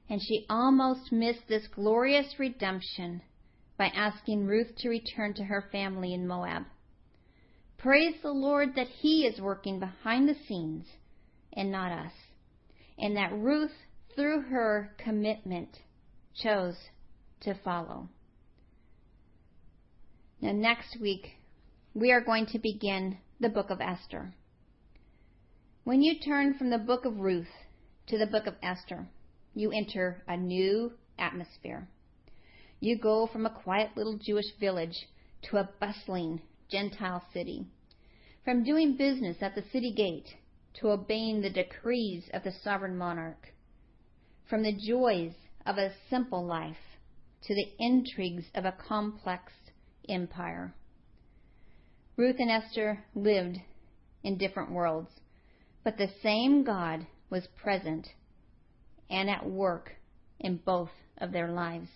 And 0.09 0.21
she 0.21 0.47
almost 0.51 1.13
missed 1.13 1.47
this 1.49 1.67
glorious 1.69 2.35
redemption 2.39 3.23
by 3.81 3.87
asking 3.97 4.45
Ruth 4.45 4.77
to 4.77 4.91
return 4.91 5.33
to 5.33 5.43
her 5.43 5.65
family 5.73 6.13
in 6.13 6.29
Moab. 6.29 6.65
Praise 7.79 8.15
the 8.21 8.31
Lord 8.31 8.75
that 8.77 8.89
He 9.01 9.25
is 9.25 9.41
working 9.41 9.81
behind 9.81 10.29
the 10.29 10.37
scenes 10.47 10.85
and 11.55 11.73
not 11.73 11.91
us, 11.91 12.13
and 12.99 13.17
that 13.17 13.33
Ruth, 13.33 13.73
through 14.15 14.43
her 14.43 14.95
commitment, 15.03 15.79
chose 16.43 16.77
to 17.41 17.55
follow. 17.65 18.11
Now, 20.43 20.53
next 20.53 21.01
week, 21.01 21.39
we 21.95 22.13
are 22.13 22.21
going 22.21 22.45
to 22.53 22.59
begin 22.59 23.17
the 23.41 23.49
book 23.49 23.71
of 23.71 23.81
Esther. 23.81 24.35
When 25.85 26.03
you 26.03 26.21
turn 26.21 26.53
from 26.53 26.69
the 26.69 26.77
book 26.77 27.07
of 27.07 27.21
Ruth 27.21 27.49
to 28.09 28.19
the 28.19 28.27
book 28.27 28.47
of 28.47 28.57
Esther, 28.63 29.09
you 29.55 29.73
enter 29.73 30.23
a 30.29 30.37
new 30.37 30.93
atmosphere. 31.19 31.89
You 32.83 32.97
go 32.97 33.27
from 33.27 33.45
a 33.45 33.51
quiet 33.51 33.95
little 33.95 34.17
Jewish 34.17 34.57
village 34.59 35.07
to 35.43 35.59
a 35.59 35.69
bustling 35.79 36.41
Gentile 36.71 37.23
city, 37.31 37.67
from 38.43 38.65
doing 38.65 38.97
business 38.97 39.37
at 39.43 39.55
the 39.55 39.65
city 39.71 39.93
gate 39.93 40.35
to 40.75 40.89
obeying 40.89 41.43
the 41.43 41.51
decrees 41.51 42.31
of 42.33 42.43
the 42.43 42.53
sovereign 42.53 42.97
monarch, 42.97 43.53
from 44.49 44.63
the 44.63 44.73
joys 44.73 45.35
of 45.67 45.77
a 45.77 45.93
simple 46.09 46.43
life 46.43 46.99
to 47.43 47.55
the 47.55 47.71
intrigues 47.79 48.47
of 48.55 48.65
a 48.65 48.73
complex 48.73 49.53
empire. 50.09 50.75
Ruth 52.17 52.37
and 52.39 52.51
Esther 52.51 53.05
lived 53.15 53.59
in 54.23 54.39
different 54.39 54.71
worlds, 54.71 55.11
but 55.85 55.99
the 55.99 56.11
same 56.23 56.65
God 56.65 57.07
was 57.29 57.47
present 57.63 58.09
and 59.11 59.29
at 59.29 59.45
work 59.45 59.93
in 60.39 60.57
both 60.57 60.91
of 61.19 61.33
their 61.33 61.53
lives. 61.53 61.91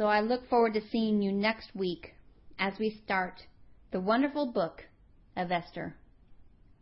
So 0.00 0.06
I 0.06 0.22
look 0.22 0.48
forward 0.48 0.72
to 0.72 0.88
seeing 0.88 1.20
you 1.20 1.30
next 1.30 1.76
week 1.76 2.14
as 2.58 2.78
we 2.78 2.88
start 2.88 3.42
the 3.90 4.00
wonderful 4.00 4.46
book 4.46 4.84
of 5.36 5.52
Esther. 5.52 5.94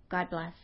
God 0.09 0.31
bless. 0.31 0.55